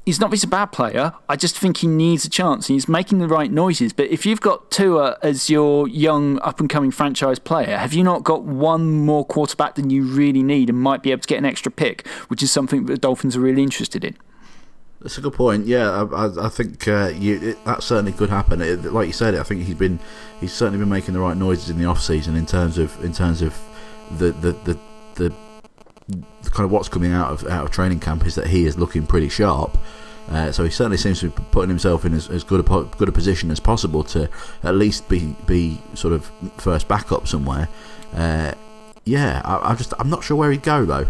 He's 0.06 0.20
not 0.20 0.32
he's 0.32 0.44
a 0.44 0.48
bad 0.48 0.68
player. 0.68 1.14
I 1.30 1.36
just 1.36 1.56
think 1.56 1.78
he 1.78 1.88
needs 1.88 2.26
a 2.26 2.30
chance. 2.30 2.68
He's 2.68 2.88
making 2.88 3.20
the 3.20 3.28
right 3.28 3.52
noises. 3.52 3.94
But 3.94 4.10
if 4.10 4.26
you've 4.26 4.42
got 4.42 4.72
Tua 4.72 5.18
as 5.22 5.50
your 5.50 5.88
young 5.88 6.40
up 6.40 6.60
and 6.60 6.68
coming 6.68 6.90
franchise 6.90 7.38
player, 7.38 7.78
have 7.78 7.94
you 7.94 8.04
not 8.04 8.24
got 8.24 8.44
one 8.44 8.90
more 8.90 9.24
quarterback 9.24 9.76
than 9.76 9.92
you 9.92 10.04
really 10.04 10.42
need 10.42 10.70
and 10.70 10.80
might 10.80 11.04
be 11.04 11.12
able 11.12 11.22
to 11.22 11.28
get 11.28 11.38
an 11.38 11.46
extra 11.46 11.72
pick, 11.72 12.08
which 12.30 12.42
is 12.42 12.52
something 12.52 12.88
the 12.88 12.98
Dolphins 12.98 13.36
are 13.38 13.42
really 13.42 13.62
interested 13.62 14.04
in? 14.04 14.18
That's 15.02 15.18
a 15.18 15.22
good 15.22 15.34
point. 15.34 15.66
Yeah, 15.66 16.08
I, 16.12 16.46
I, 16.46 16.50
think 16.50 16.88
uh, 16.88 17.12
you, 17.16 17.40
it, 17.42 17.66
that 17.66 17.82
certainly 17.82 18.12
could 18.12 18.30
happen. 18.30 18.62
It, 18.62 18.84
like 18.86 19.08
you 19.08 19.14
said, 19.14 19.34
I 19.34 19.44
think 19.44 19.64
he's 19.64 19.76
been 19.76 20.00
he's 20.40 20.54
certainly 20.54 20.80
been 20.80 20.90
making 20.90 21.16
the 21.16 21.20
right 21.20 21.36
noises 21.36 21.72
in 21.72 21.80
the 21.80 21.86
off 21.86 22.02
season 22.02 22.36
in 22.36 22.46
terms 22.46 22.78
of 22.78 23.04
in 23.04 23.12
terms 23.12 23.42
of 23.42 23.60
the, 24.12 24.32
the 24.32 24.52
the 24.52 24.80
the 25.16 25.36
kind 26.52 26.66
of 26.66 26.72
what's 26.72 26.90
coming 26.90 27.14
out 27.14 27.32
of 27.32 27.48
out 27.48 27.66
of 27.66 27.72
training 27.72 28.00
camp 28.00 28.26
is 28.26 28.36
that 28.36 28.48
he 28.48 28.66
is 28.66 28.78
looking 28.78 29.06
pretty 29.06 29.30
sharp. 29.30 29.78
Uh, 30.30 30.52
so 30.52 30.64
he 30.64 30.70
certainly 30.70 30.98
seems 30.98 31.20
to 31.20 31.30
be 31.30 31.44
putting 31.52 31.70
himself 31.70 32.06
in 32.06 32.14
as, 32.14 32.30
as 32.30 32.44
good 32.44 32.60
a 32.60 32.84
good 32.98 33.10
a 33.10 33.12
position 33.12 33.52
as 33.52 33.60
possible 33.60 34.04
to 34.04 34.30
at 34.64 34.76
least 34.76 35.10
be 35.10 35.36
be 35.46 35.82
sort 35.94 36.14
of 36.14 36.32
first 36.58 36.88
backup 36.88 37.28
somewhere. 37.28 37.68
Uh, 38.14 38.54
yeah, 39.04 39.42
I, 39.44 39.72
I 39.72 39.76
just 39.76 39.94
I'm 40.00 40.10
not 40.10 40.24
sure 40.24 40.38
where 40.38 40.52
he'd 40.52 40.64
go 40.64 40.86
though. 40.86 41.08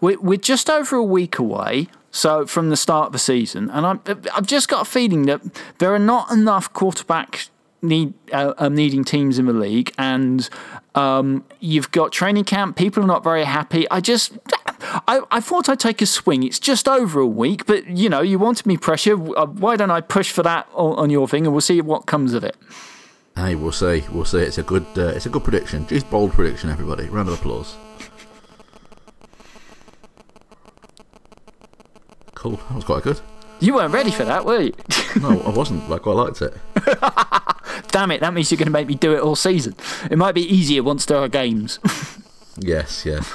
We're, 0.00 0.20
we're 0.20 0.38
just 0.38 0.70
over 0.70 0.96
a 0.96 1.02
week 1.02 1.38
away, 1.38 1.88
so 2.10 2.46
from 2.46 2.70
the 2.70 2.76
start 2.76 3.06
of 3.06 3.12
the 3.12 3.18
season, 3.18 3.70
and 3.70 3.84
I'm, 3.84 4.00
I've 4.34 4.46
just 4.46 4.68
got 4.68 4.82
a 4.82 4.90
feeling 4.90 5.26
that 5.26 5.40
there 5.78 5.92
are 5.94 5.98
not 5.98 6.30
enough 6.30 6.72
quarterback 6.72 7.48
need 7.82 8.14
uh, 8.32 8.54
um, 8.58 8.74
needing 8.74 9.04
teams 9.04 9.38
in 9.38 9.46
the 9.46 9.52
league, 9.52 9.92
and 9.98 10.48
um, 10.94 11.44
you've 11.60 11.90
got 11.90 12.12
training 12.12 12.44
camp. 12.44 12.76
People 12.76 13.02
are 13.02 13.06
not 13.06 13.24
very 13.24 13.44
happy. 13.44 13.88
I 13.90 14.00
just. 14.00 14.38
I, 15.08 15.22
I 15.30 15.40
thought 15.40 15.68
I'd 15.68 15.80
take 15.80 16.02
a 16.02 16.06
swing. 16.06 16.42
It's 16.42 16.58
just 16.58 16.86
over 16.86 17.18
a 17.20 17.26
week, 17.26 17.66
but 17.66 17.86
you 17.86 18.08
know, 18.08 18.20
you 18.20 18.38
wanted 18.38 18.66
me 18.66 18.76
pressure. 18.76 19.14
Uh, 19.36 19.46
Why 19.46 19.76
don't 19.76 19.90
I 19.90 20.00
push 20.00 20.30
for 20.30 20.42
that 20.42 20.68
on, 20.74 20.98
on 20.98 21.10
your 21.10 21.26
thing, 21.26 21.46
and 21.46 21.52
we'll 21.54 21.60
see 21.62 21.80
what 21.80 22.06
comes 22.06 22.34
of 22.34 22.44
it. 22.44 22.56
Hey, 23.34 23.54
we'll 23.54 23.72
see. 23.72 24.04
We'll 24.12 24.24
see. 24.24 24.38
It's 24.38 24.58
a 24.58 24.62
good. 24.62 24.86
Uh, 24.96 25.08
it's 25.08 25.26
a 25.26 25.30
good 25.30 25.42
prediction. 25.42 25.86
Just 25.86 26.08
bold 26.10 26.32
prediction, 26.32 26.70
everybody. 26.70 27.08
Round 27.08 27.28
of 27.28 27.34
applause. 27.34 27.76
Cool. 32.34 32.56
That 32.56 32.74
was 32.74 32.84
quite 32.84 33.02
good. 33.02 33.20
You 33.64 33.76
weren't 33.76 33.94
ready 33.94 34.10
for 34.10 34.26
that, 34.26 34.44
were 34.44 34.60
you? 34.60 34.74
no, 35.22 35.40
I 35.40 35.48
wasn't. 35.48 35.90
I 35.90 35.96
quite 35.96 36.16
liked 36.16 36.42
it. 36.42 36.52
Damn 37.88 38.10
it, 38.10 38.20
that 38.20 38.34
means 38.34 38.50
you're 38.50 38.58
going 38.58 38.66
to 38.66 38.70
make 38.70 38.86
me 38.86 38.94
do 38.94 39.14
it 39.14 39.20
all 39.20 39.34
season. 39.34 39.74
It 40.10 40.18
might 40.18 40.34
be 40.34 40.42
easier 40.42 40.82
once 40.82 41.06
there 41.06 41.16
are 41.16 41.28
games. 41.28 41.78
yes, 42.58 43.06
yes. 43.06 43.32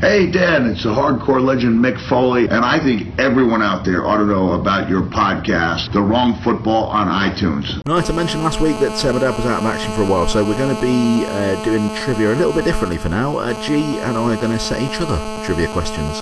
Hey, 0.00 0.28
Dan, 0.28 0.66
it's 0.66 0.82
the 0.82 0.88
hardcore 0.88 1.40
legend 1.40 1.78
Mick 1.78 1.94
Foley, 2.08 2.48
and 2.48 2.64
I 2.64 2.82
think 2.82 3.16
everyone 3.20 3.62
out 3.62 3.84
there 3.84 4.04
ought 4.04 4.16
to 4.16 4.24
know 4.26 4.54
about 4.54 4.90
your 4.90 5.02
podcast, 5.02 5.92
The 5.92 6.02
Wrong 6.02 6.40
Football, 6.42 6.86
on 6.86 7.06
iTunes. 7.06 7.80
Right, 7.86 8.10
I 8.10 8.12
mentioned 8.12 8.42
last 8.42 8.60
week 8.60 8.76
that 8.80 9.04
uh, 9.04 9.12
my 9.12 9.20
dad 9.20 9.36
was 9.36 9.46
out 9.46 9.62
of 9.62 9.66
action 9.66 9.92
for 9.92 10.02
a 10.02 10.06
while, 10.06 10.26
so 10.26 10.42
we're 10.42 10.58
going 10.58 10.74
to 10.74 10.82
be 10.82 11.24
uh, 11.26 11.62
doing 11.64 11.94
trivia 11.94 12.32
a 12.32 12.34
little 12.34 12.52
bit 12.52 12.64
differently 12.64 12.98
for 12.98 13.08
now. 13.08 13.38
Uh, 13.38 13.52
G 13.62 13.74
and 14.00 14.16
I 14.16 14.34
are 14.34 14.40
going 14.40 14.50
to 14.50 14.58
set 14.58 14.82
each 14.82 15.00
other 15.00 15.16
trivia 15.46 15.70
questions, 15.72 16.18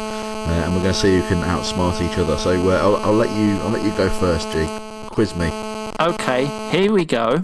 uh, 0.49 0.65
and 0.65 0.75
we're 0.75 0.83
going 0.83 0.95
to 0.95 1.01
see 1.01 1.19
who 1.19 1.27
can 1.29 1.43
outsmart 1.43 2.01
each 2.01 2.19
other. 2.19 2.37
So 2.39 2.51
uh, 2.71 2.77
I'll, 2.77 2.97
I'll 2.97 3.13
let 3.13 3.31
you, 3.37 3.59
I'll 3.59 3.71
let 3.71 3.85
you 3.85 3.91
go 3.97 4.09
first, 4.09 4.51
G. 4.53 4.67
Quiz 5.09 5.35
me. 5.35 5.51
Okay, 6.01 6.47
here 6.71 6.93
we 6.93 7.05
go. 7.05 7.43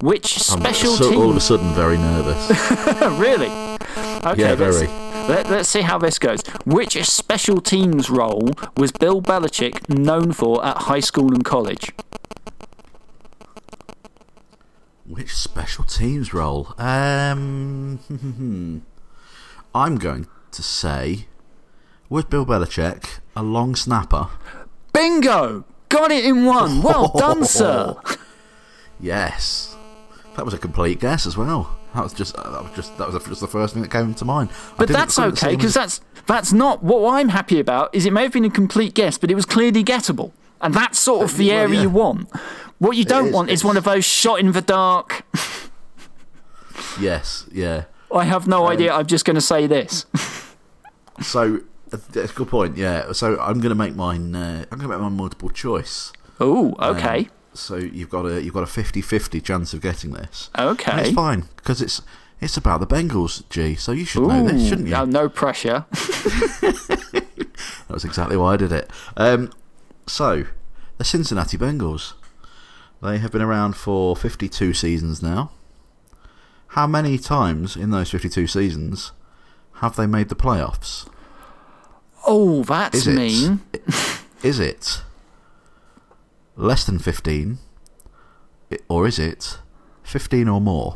Which 0.00 0.38
special 0.38 0.92
I'm 0.92 0.96
so, 0.98 1.10
team? 1.10 1.18
all 1.20 1.30
of 1.30 1.36
a 1.36 1.40
sudden 1.40 1.72
very 1.74 1.96
nervous. 1.98 2.50
really? 3.18 3.50
Okay, 4.24 4.42
yeah, 4.42 4.54
very. 4.54 4.86
Let's, 5.28 5.50
let's 5.50 5.68
see 5.68 5.82
how 5.82 5.98
this 5.98 6.18
goes. 6.18 6.42
Which 6.64 7.02
special 7.04 7.60
teams 7.60 8.10
role 8.10 8.50
was 8.76 8.92
Bill 8.92 9.22
Belichick 9.22 9.88
known 9.88 10.32
for 10.32 10.64
at 10.64 10.78
high 10.82 11.00
school 11.00 11.32
and 11.32 11.44
college? 11.44 11.92
Which 15.06 15.34
special 15.34 15.84
teams 15.84 16.32
role? 16.32 16.74
Um, 16.78 18.00
I'm 19.74 19.96
going 19.96 20.26
to 20.52 20.62
say, 20.62 21.26
was 22.10 22.24
Bill 22.24 22.44
Belichick 22.44 23.20
a 23.34 23.42
long 23.42 23.74
snapper? 23.74 24.28
Bingo! 24.92 25.64
Got 25.88 26.10
it 26.10 26.24
in 26.24 26.44
one. 26.44 26.82
Well 26.82 27.08
done, 27.16 27.44
sir. 27.44 27.96
Yes, 29.00 29.76
that 30.36 30.44
was 30.44 30.52
a 30.52 30.58
complete 30.58 31.00
guess 31.00 31.26
as 31.26 31.36
well. 31.36 31.76
That 31.94 32.04
was 32.04 32.12
just 32.12 32.36
that 32.36 32.62
was 32.62 32.70
just 32.74 32.96
that 32.98 33.10
was 33.10 33.24
just 33.24 33.40
the 33.40 33.48
first 33.48 33.74
thing 33.74 33.82
that 33.82 33.90
came 33.90 34.14
to 34.14 34.24
mind. 34.24 34.50
But 34.76 34.88
that's 34.88 35.18
okay 35.18 35.56
because 35.56 35.74
that's 35.74 36.00
that's 36.26 36.52
not 36.52 36.82
what 36.82 37.14
I'm 37.14 37.30
happy 37.30 37.58
about. 37.58 37.92
Is 37.94 38.06
it 38.06 38.12
may 38.12 38.22
have 38.22 38.32
been 38.32 38.44
a 38.44 38.50
complete 38.50 38.94
guess, 38.94 39.18
but 39.18 39.30
it 39.30 39.34
was 39.34 39.46
clearly 39.46 39.82
gettable, 39.82 40.32
and 40.60 40.74
that's 40.74 40.98
sort 40.98 41.24
of 41.24 41.36
the 41.36 41.48
well, 41.48 41.58
area 41.58 41.74
yeah. 41.76 41.82
you 41.82 41.90
want. 41.90 42.28
What 42.78 42.96
you 42.96 43.04
don't 43.04 43.28
is, 43.28 43.32
want 43.32 43.50
is 43.50 43.64
one 43.64 43.76
of 43.76 43.84
those 43.84 44.04
shot 44.04 44.38
in 44.38 44.52
the 44.52 44.62
dark. 44.62 45.24
yes, 47.00 47.46
yeah. 47.50 47.84
I 48.14 48.24
have 48.24 48.46
no 48.46 48.66
Um, 48.66 48.72
idea. 48.72 48.92
I'm 48.92 49.06
just 49.06 49.24
going 49.24 49.34
to 49.34 49.40
say 49.40 49.66
this. 49.66 50.06
So 51.20 51.60
that's 51.90 52.32
a 52.32 52.34
good 52.34 52.48
point. 52.48 52.76
Yeah. 52.76 53.12
So 53.12 53.38
I'm 53.40 53.60
going 53.60 53.70
to 53.70 53.74
make 53.74 53.94
mine. 53.94 54.34
Uh, 54.34 54.64
I'm 54.70 54.78
going 54.78 54.90
to 54.90 54.96
make 54.96 55.00
mine 55.00 55.16
multiple 55.16 55.50
choice. 55.50 56.12
Oh, 56.40 56.74
okay, 56.80 57.28
So 57.52 57.76
you've 57.76 58.08
got 58.08 58.24
a 58.24 58.42
you've 58.42 58.54
got 58.54 58.62
a 58.62 58.66
50-50 58.66 59.44
chance 59.44 59.74
of 59.74 59.82
getting 59.82 60.12
this. 60.12 60.48
And 60.54 60.70
okay. 60.70 61.02
it's 61.02 61.10
fine 61.14 61.44
because 61.56 61.82
it's 61.82 62.00
it's 62.40 62.56
about 62.56 62.80
the 62.80 62.86
Bengals, 62.86 63.46
G. 63.50 63.74
So 63.74 63.92
you 63.92 64.06
should 64.06 64.22
know 64.22 64.46
this, 64.46 64.66
shouldn't 64.66 64.88
you? 64.88 64.94
no, 64.94 65.04
no 65.04 65.28
pressure. 65.28 65.84
That's 67.88 68.04
exactly 68.04 68.36
why 68.36 68.54
I 68.54 68.56
did 68.56 68.72
it. 68.72 68.90
Um, 69.16 69.52
so, 70.06 70.46
the 70.98 71.04
Cincinnati 71.04 71.58
Bengals. 71.58 72.14
They 73.02 73.18
have 73.18 73.32
been 73.32 73.42
around 73.42 73.76
for 73.76 74.14
52 74.14 74.74
seasons 74.74 75.22
now. 75.22 75.52
How 76.68 76.86
many 76.86 77.16
times 77.16 77.74
in 77.74 77.90
those 77.90 78.10
52 78.10 78.46
seasons 78.46 79.12
have 79.76 79.96
they 79.96 80.06
made 80.06 80.28
the 80.28 80.34
playoffs? 80.34 81.08
Oh, 82.32 82.62
that's 82.62 82.96
Is 82.98 83.06
it? 83.08 83.16
mean. 83.16 83.60
Is 84.44 84.60
it 84.60 85.02
less 86.54 86.84
than 86.84 87.00
15? 87.00 87.58
Or 88.88 89.08
is 89.08 89.18
it 89.18 89.58
15 90.04 90.46
or 90.46 90.60
more? 90.60 90.94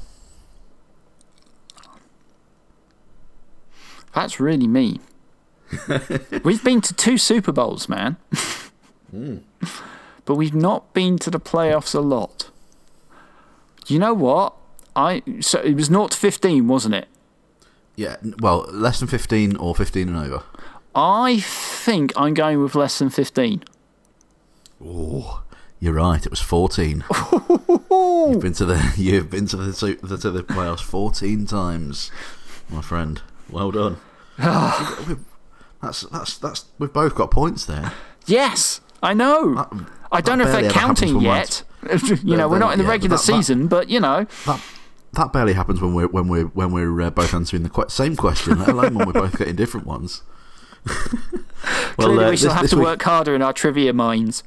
That's 4.15 4.39
really 4.39 4.69
mean. 4.69 5.01
we've 6.45 6.63
been 6.63 6.81
to 6.83 6.95
two 6.95 7.19
Super 7.19 7.51
Bowls, 7.51 7.89
man. 7.89 8.17
Hmm. 9.11 9.39
But 10.27 10.37
we've 10.37 10.55
not 10.55 10.95
been 10.95 11.19
to 11.19 11.31
the 11.31 11.39
playoffs 11.39 11.95
a 11.95 12.01
lot. 12.01 12.49
You 13.87 13.99
know 13.99 14.15
what? 14.15 14.55
I 14.97 15.23
so 15.41 15.61
it 15.61 15.75
was 15.75 15.91
not 15.91 16.15
15, 16.15 16.67
wasn't 16.67 16.95
it? 16.95 17.09
Yeah, 17.95 18.17
well, 18.39 18.67
less 18.73 19.01
than 19.01 19.09
15 19.09 19.57
or 19.57 19.75
15 19.75 20.09
and 20.09 20.17
over. 20.17 20.43
I 20.95 21.41
think 21.41 22.13
I'm 22.17 22.35
going 22.35 22.63
with 22.63 22.75
less 22.75 22.99
than 22.99 23.11
15. 23.11 23.65
Oh, 24.85 25.43
you're 25.81 25.95
right. 25.95 26.25
It 26.25 26.31
was 26.31 26.41
14. 26.41 27.05
you've 27.91 28.41
been 28.41 28.53
to 28.55 28.65
the 28.65 28.93
you've 28.97 29.31
been 29.31 29.47
to 29.49 29.57
the, 29.57 29.73
su- 29.73 29.99
the 30.03 30.17
to 30.19 30.31
the 30.31 30.43
playoffs 30.43 30.81
14 30.83 31.47
times, 31.47 32.11
my 32.69 32.81
friend. 32.83 33.23
Well 33.51 33.71
done. 33.71 33.97
We've- 34.39 35.21
that's 35.83 36.03
that's 36.03 36.39
that's 36.39 36.65
we've 36.79 36.93
both 36.93 37.15
got 37.15 37.31
points 37.31 37.67
there. 37.67 37.93
Yes, 38.27 38.81
I 39.03 39.15
know. 39.15 39.55
That- 39.55 39.87
I 40.13 40.21
don't 40.21 40.39
know 40.39 40.45
if 40.45 40.53
they're 40.53 40.61
barely 40.63 40.69
ever 40.69 40.79
happens 40.79 41.01
counting 41.01 41.21
yet. 41.21 41.63
you 42.25 42.37
know, 42.37 42.49
we're 42.49 42.61
not 42.61 42.73
in 42.73 42.79
the 42.79 42.85
Yeah, 42.85 42.91
regular 42.91 43.17
that- 43.17 43.27
that- 43.27 43.33
season, 43.33 43.67
but 43.67 43.89
you 43.89 43.99
know. 44.01 44.27
That 44.47 44.61
that 45.15 45.33
barely 45.33 45.53
happens 45.55 45.81
when 45.81 45.93
we're 45.95 46.07
when 46.09 46.29
we're 46.29 46.45
when 46.47 46.73
we're 46.73 47.01
uh, 47.03 47.11
both 47.11 47.35
answering 47.35 47.63
the 47.65 47.71
que- 47.71 47.89
same 47.89 48.17
question, 48.17 48.59
let 48.61 48.69
alone 48.69 48.95
when 48.95 49.07
we're 49.07 49.13
both 49.13 49.37
getting 49.39 49.57
different 49.57 49.87
ones. 49.87 50.23
well, 51.97 52.09
Clearly, 52.09 52.25
uh, 52.25 52.31
we 52.31 52.37
shall 52.37 52.49
this- 52.49 52.53
have 52.55 52.63
this 52.63 52.71
to 52.73 52.77
week- 52.77 52.85
work 52.85 53.03
harder 53.03 53.35
in 53.35 53.43
our 53.43 53.53
trivia 53.53 53.93
minds. 53.93 54.43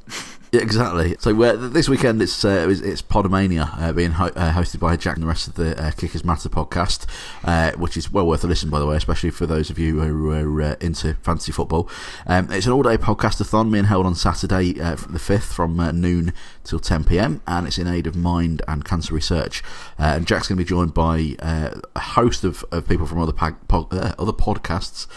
Yeah, 0.53 0.61
exactly. 0.61 1.17
So 1.19 1.33
this 1.57 1.89
weekend 1.89 2.21
it's 2.21 2.45
uh, 2.45 2.67
it's, 2.69 3.01
Podomania 3.01 3.69
uh, 3.81 3.91
being 3.91 4.11
ho- 4.11 4.31
uh, 4.33 4.53
hosted 4.53 4.79
by 4.79 4.95
Jack 4.95 5.17
and 5.17 5.23
the 5.23 5.27
rest 5.27 5.49
of 5.49 5.55
the 5.55 5.77
uh, 5.77 5.91
Kickers 5.91 6.23
Matter 6.23 6.47
podcast, 6.47 7.05
uh, 7.43 7.73
which 7.77 7.97
is 7.97 8.13
well 8.13 8.25
worth 8.25 8.45
a 8.45 8.47
listen, 8.47 8.69
by 8.69 8.79
the 8.79 8.85
way, 8.85 8.95
especially 8.95 9.29
for 9.29 9.45
those 9.45 9.69
of 9.69 9.77
you 9.77 9.99
who 9.99 10.31
are 10.31 10.61
uh, 10.61 10.75
into 10.79 11.15
fantasy 11.15 11.51
football. 11.51 11.89
Um, 12.25 12.49
it's 12.49 12.65
an 12.65 12.71
all-day 12.71 12.97
podcastathon 12.97 13.73
being 13.73 13.85
held 13.85 14.05
on 14.05 14.15
Saturday, 14.15 14.71
the 14.73 15.19
fifth, 15.19 15.51
from 15.51 15.75
noon 15.99 16.31
till 16.63 16.79
10 16.79 17.03
p.m. 17.03 17.41
and 17.45 17.67
it's 17.67 17.77
in 17.77 17.87
aid 17.87 18.07
of 18.07 18.15
mind 18.15 18.61
and 18.69 18.85
cancer 18.85 19.13
research. 19.13 19.61
And 19.97 20.25
Jack's 20.25 20.47
going 20.47 20.57
to 20.57 20.63
be 20.63 20.67
joined 20.67 20.93
by 20.93 21.35
a 21.39 21.99
host 21.99 22.45
of, 22.45 22.63
of 22.71 22.87
people 22.87 23.05
from 23.05 23.19
other 23.19 23.33
other 23.37 24.31
podcasts 24.31 25.07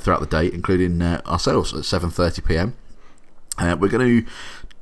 throughout 0.00 0.20
the 0.20 0.26
day, 0.26 0.52
including 0.52 1.00
ourselves 1.00 1.72
at 1.72 1.80
7:30 1.80 2.44
p.m. 2.44 2.76
Uh, 3.58 3.76
we're 3.78 3.88
going 3.88 4.24
to 4.24 4.30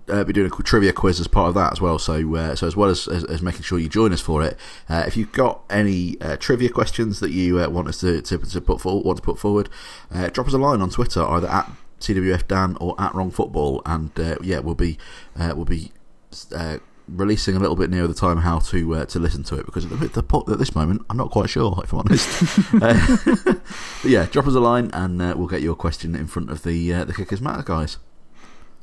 uh, 0.09 0.25
be 0.25 0.33
doing 0.33 0.51
a 0.51 0.63
trivia 0.63 0.93
quiz 0.93 1.21
as 1.21 1.29
part 1.29 1.49
of 1.49 1.55
that 1.55 1.73
as 1.73 1.81
well. 1.81 1.99
So, 1.99 2.35
uh, 2.37 2.55
so 2.55 2.67
as 2.67 2.77
well 2.77 2.89
as, 2.89 3.09
as, 3.09 3.25
as 3.25 3.43
making 3.43 3.63
sure 3.63 3.79
you 3.79 3.89
join 3.89 4.13
us 4.13 4.21
for 4.21 4.43
it, 4.43 4.57
uh, 4.89 5.05
if 5.07 5.17
you've 5.17 5.33
got 5.33 5.63
any 5.71 6.21
uh, 6.21 6.37
trivia 6.37 6.71
questions 6.71 7.21
that 7.21 7.31
you 7.31 7.61
uh, 7.61 7.69
want 7.69 7.89
us 7.89 8.01
to, 8.01 8.23
to, 8.23 8.39
to 8.39 8.61
put 8.61 8.81
forward, 8.81 9.05
want 9.05 9.17
to 9.19 9.23
put 9.23 9.39
forward, 9.39 9.69
uh, 10.11 10.29
drop 10.29 10.47
us 10.47 10.55
a 10.55 10.59
line 10.59 10.81
on 10.81 10.91
Twitter 10.91 11.23
either 11.23 11.49
at 11.49 11.71
TWF 12.01 12.47
Dan 12.47 12.77
or 12.81 12.95
at 13.01 13.15
Wrong 13.15 13.31
Football, 13.31 13.83
and 13.85 14.19
uh, 14.19 14.37
yeah, 14.43 14.61
we'll 14.61 14.75
be 14.75 14.99
uh, 15.39 15.53
we'll 15.55 15.65
be. 15.65 15.93
Uh, 16.55 16.79
Releasing 17.11 17.57
a 17.57 17.59
little 17.59 17.75
bit 17.75 17.89
nearer 17.89 18.07
the 18.07 18.13
time 18.13 18.37
how 18.37 18.59
to 18.59 18.97
uh, 18.97 19.05
to 19.07 19.19
listen 19.19 19.43
to 19.45 19.55
it 19.55 19.65
because 19.65 19.87
at, 19.87 19.91
the, 19.99 20.09
the, 20.09 20.53
at 20.53 20.59
this 20.59 20.75
moment 20.75 21.01
I'm 21.09 21.17
not 21.17 21.31
quite 21.31 21.49
sure 21.49 21.81
if 21.83 21.91
I'm 21.91 22.01
honest. 22.01 22.43
uh, 22.83 23.55
but 24.03 24.11
yeah, 24.11 24.27
drop 24.27 24.47
us 24.47 24.55
a 24.55 24.61
line 24.61 24.91
and 24.93 25.23
uh, 25.23 25.33
we'll 25.35 25.49
get 25.49 25.63
your 25.63 25.75
question 25.75 26.15
in 26.15 26.27
front 26.27 26.51
of 26.51 26.65
the 26.65 26.93
uh, 26.93 27.05
the 27.07 27.15
Kickers 27.15 27.41
Matter 27.41 27.63
guys. 27.63 27.97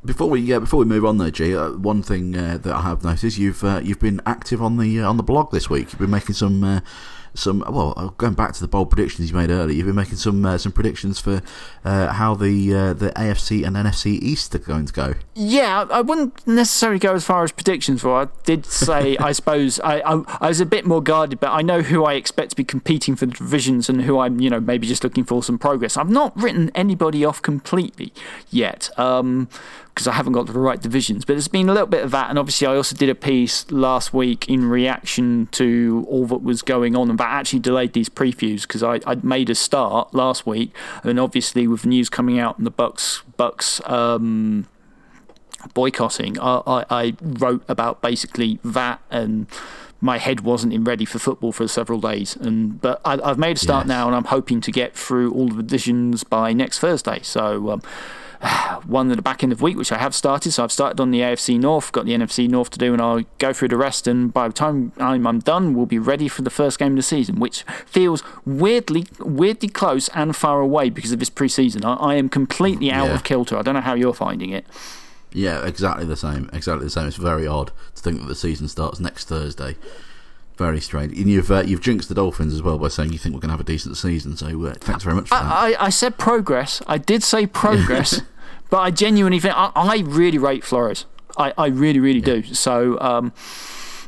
Before 0.06 0.30
we 0.30 0.54
uh, 0.54 0.60
before 0.60 0.80
we 0.80 0.86
move 0.86 1.04
on 1.06 1.18
though, 1.18 1.32
G, 1.32 1.56
uh, 1.56 1.72
one 1.72 2.04
thing 2.04 2.38
uh, 2.38 2.60
that 2.62 2.74
I 2.74 2.82
have 2.82 3.04
noticed 3.04 3.38
you've 3.38 3.64
uh, 3.64 3.82
you've 3.84 4.00
been 4.00 4.22
active 4.26 4.62
on 4.62 4.78
the 4.78 5.02
uh, 5.02 5.10
on 5.10 5.18
the 5.18 5.24
blog 5.24 5.52
this 5.52 5.70
week. 5.70 5.92
You've 5.92 6.00
been 6.00 6.12
making 6.12 6.36
some 6.36 6.64
uh, 6.64 6.82
some 7.36 7.64
well 7.70 8.14
going 8.18 8.34
back 8.34 8.54
to 8.54 8.62
the 8.62 8.68
bold 8.68 8.90
predictions 8.90 9.30
you 9.30 9.38
made 9.38 9.50
earlier. 9.50 9.76
You've 9.76 9.86
been 9.86 9.96
making 9.96 10.18
some 10.18 10.46
uh, 10.46 10.58
some 10.58 10.72
predictions 10.72 11.20
for 11.20 11.42
uh, 11.84 12.14
how 12.14 12.34
the 12.34 12.74
uh, 12.74 12.94
the 12.94 13.12
AFC 13.12 13.66
and 13.66 13.76
NFC 13.76 14.22
East 14.22 14.56
are 14.56 14.60
going 14.60 14.86
to 14.86 14.94
go. 14.94 15.14
Yeah, 15.36 15.86
I 15.90 15.98
I 15.98 16.02
wouldn't 16.02 16.46
necessarily 16.48 17.00
go 17.00 17.14
as 17.14 17.26
far 17.26 17.44
as 17.44 17.52
predictions 17.52 18.02
for. 18.02 18.22
I 18.22 18.28
did 18.44 18.66
say, 18.66 19.18
I 19.20 19.32
suppose, 19.34 19.80
I, 19.82 20.00
I 20.00 20.24
I 20.42 20.48
was 20.48 20.60
a 20.60 20.66
bit 20.66 20.86
more 20.86 21.02
guarded, 21.02 21.40
but 21.40 21.52
I 21.52 21.62
know 21.62 21.82
who 21.82 22.06
I 22.06 22.14
expect 22.14 22.52
to 22.52 22.56
be 22.56 22.64
competing 22.64 23.16
for 23.16 23.26
the 23.26 23.34
divisions 23.34 23.90
and 23.90 24.04
who 24.04 24.20
I'm, 24.20 24.40
you 24.40 24.50
know, 24.50 24.60
maybe 24.60 24.88
just 24.88 25.04
looking 25.04 25.24
for 25.24 25.44
some 25.44 25.58
progress. 25.58 25.98
I've 25.98 26.10
not 26.10 26.36
written 26.42 26.72
anybody 26.74 27.26
off 27.26 27.42
completely 27.42 28.14
yet. 28.50 28.90
Um, 28.98 29.50
because 29.96 30.08
I 30.08 30.12
haven't 30.12 30.34
got 30.34 30.48
the 30.48 30.60
right 30.60 30.82
divisions. 30.82 31.24
But 31.24 31.34
there's 31.36 31.48
been 31.48 31.70
a 31.70 31.72
little 31.72 31.88
bit 31.88 32.04
of 32.04 32.12
that, 32.12 32.30
and 32.30 32.38
obviously 32.38 32.68
I 32.68 32.76
also 32.76 32.98
did 32.98 33.08
a 33.08 33.16
piece 33.16 33.72
last 33.72 34.14
week 34.14 34.50
in 34.50 34.66
reaction 34.70 35.48
to 35.54 36.06
all 36.10 36.26
that 36.28 36.44
was 36.44 36.62
going 36.62 36.98
on, 36.98 37.10
and 37.10 37.18
that 37.18 37.30
actually 37.32 37.60
delayed 37.60 37.94
these 37.94 38.10
previews 38.10 38.64
because 38.64 38.84
I 38.84 39.00
I'd 39.08 39.24
made 39.24 39.50
a 39.50 39.56
start 39.56 40.14
last 40.14 40.46
week, 40.46 40.76
and 41.04 41.18
obviously 41.18 41.66
with 41.66 41.86
news 41.86 42.10
coming 42.10 42.38
out 42.38 42.58
and 42.58 42.68
the 42.68 42.72
Bucks 42.72 43.24
Bucks 43.38 43.80
um, 43.86 44.68
boycotting, 45.74 46.38
I, 46.40 46.62
I, 46.68 46.86
I 46.90 47.14
wrote 47.22 47.64
about 47.70 48.02
basically 48.02 48.60
that 48.66 49.00
and. 49.10 49.48
My 50.02 50.18
head 50.20 50.42
wasn't 50.42 50.72
in 50.74 50.84
ready 50.84 51.06
for 51.06 51.18
football 51.18 51.52
for 51.52 51.68
several 51.68 52.00
days, 52.00 52.36
and 52.36 52.80
but 52.80 53.02
I, 53.06 53.18
I've 53.24 53.40
made 53.40 53.56
a 53.56 53.60
start 53.60 53.86
Yes. 53.86 53.88
now, 53.88 54.06
and 54.08 54.16
I'm 54.16 54.26
hoping 54.26 54.62
to 54.62 54.72
get 54.72 54.94
through 54.94 55.32
all 55.34 55.48
the 55.48 55.64
divisions 55.64 56.24
by 56.24 56.54
next 56.54 56.78
Thursday. 56.80 57.22
So, 57.24 57.72
um, 57.72 57.82
one 58.86 59.10
at 59.12 59.18
the 59.18 59.22
back 59.24 59.44
end 59.44 59.52
of 59.52 59.60
the 59.60 59.64
week, 59.64 59.78
which 59.78 59.92
I 59.92 59.98
have 59.98 60.14
started. 60.16 60.52
So 60.52 60.64
I've 60.64 60.72
started 60.72 61.00
on 61.00 61.12
the 61.12 61.20
AFC 61.22 61.60
North, 61.60 61.92
got 61.92 62.06
the 62.06 62.12
NFC 62.12 62.48
North 62.50 62.70
to 62.72 62.80
do, 62.80 62.94
and 62.94 63.02
I'll 63.02 63.22
go 63.40 63.54
through 63.54 63.70
the 63.70 63.78
rest. 63.78 64.08
And 64.08 64.34
by 64.34 64.48
the 64.48 64.54
time 64.54 64.92
I'm, 64.98 65.26
I'm 65.28 65.40
done, 65.40 65.74
we'll 65.74 65.86
be 65.86 66.00
ready 66.00 66.28
for 66.28 66.42
the 66.42 66.50
first 66.50 66.80
game 66.80 66.94
of 66.94 66.98
the 66.98 67.04
season, 67.04 67.40
which 67.40 67.64
feels 67.86 68.24
weirdly, 68.46 69.06
weirdly 69.20 69.70
close 69.70 70.10
and 70.10 70.36
far 70.36 70.62
away 70.62 70.90
because 70.90 71.12
of 71.12 71.20
this 71.20 71.30
preseason. 71.30 71.84
I, 71.86 71.94
I 71.94 72.16
am 72.16 72.30
completely 72.30 72.92
out 72.92 73.08
Yeah. 73.08 73.16
of 73.16 73.24
kilter. 73.24 73.58
I 73.58 73.62
don't 73.62 73.74
know 73.76 73.82
how 73.82 73.94
you're 73.96 74.14
finding 74.14 74.52
it. 74.52 74.66
Yeah, 75.32 75.66
exactly 75.66 76.06
the 76.06 76.16
same. 76.16 76.50
Exactly 76.54 76.86
the 76.86 76.90
same. 76.92 77.08
It's 77.08 77.18
very 77.18 77.46
odd 77.46 77.72
to 77.96 78.02
think 78.02 78.22
that 78.22 78.28
the 78.28 78.36
season 78.36 78.68
starts 78.70 79.00
next 79.02 79.28
Thursday. 79.28 79.76
Very 80.58 80.80
strange. 80.80 81.18
And 81.20 81.30
you've 81.30 81.52
uh, 81.52 81.64
you've 81.66 81.82
jinxed 81.82 82.08
the 82.08 82.16
Dolphins 82.16 82.54
as 82.54 82.62
well 82.62 82.78
by 82.78 82.88
saying 82.88 83.12
you 83.12 83.18
think 83.20 83.36
we're 83.36 83.42
going 83.42 83.50
to 83.50 83.54
have 83.54 83.60
a 83.60 83.64
decent 83.66 83.98
season. 83.98 84.38
So 84.38 84.66
uh, 84.68 84.76
thanks 84.80 85.04
very 85.04 85.14
much 85.14 85.28
for 85.28 85.36
that. 85.36 85.44
I, 85.44 85.74
I, 85.74 85.86
I 85.88 85.90
said 85.90 86.18
progress. 86.18 86.82
I 86.88 86.98
did 86.98 87.24
say 87.24 87.46
progress, 87.46 88.22
but 88.70 88.80
I 88.80 88.92
genuinely 88.92 89.40
think 89.40 89.56
I, 89.56 89.72
I 89.76 89.98
really 90.00 90.38
rate 90.38 90.64
Flores. 90.64 91.06
I, 91.38 91.54
I 91.58 91.68
really, 91.68 92.00
really 92.00 92.22
do. 92.22 92.44
So, 92.44 93.00
um, 93.02 93.34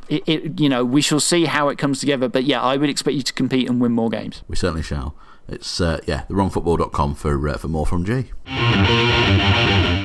it, 0.09 0.23
it, 0.27 0.59
you 0.59 0.69
know, 0.69 0.85
we 0.85 1.01
shall 1.01 1.19
see 1.19 1.45
how 1.45 1.69
it 1.69 1.77
comes 1.77 1.99
together. 1.99 2.29
But 2.29 2.45
yeah, 2.45 2.61
I 2.61 2.77
would 2.77 2.89
expect 2.89 3.15
you 3.15 3.23
to 3.23 3.33
compete 3.33 3.69
and 3.69 3.81
win 3.81 3.91
more 3.91 4.09
games. 4.09 4.43
we 4.47 4.55
certainly 4.55 4.83
shall. 4.83 5.15
It's 5.49 5.79
uh, 5.79 5.99
yeah, 6.05 6.23
thewrongfootball.com 6.29 7.15
for 7.15 7.47
uh, 7.47 7.57
for 7.57 7.67
more 7.69 7.85
from 7.85 8.03
G. 8.03 8.31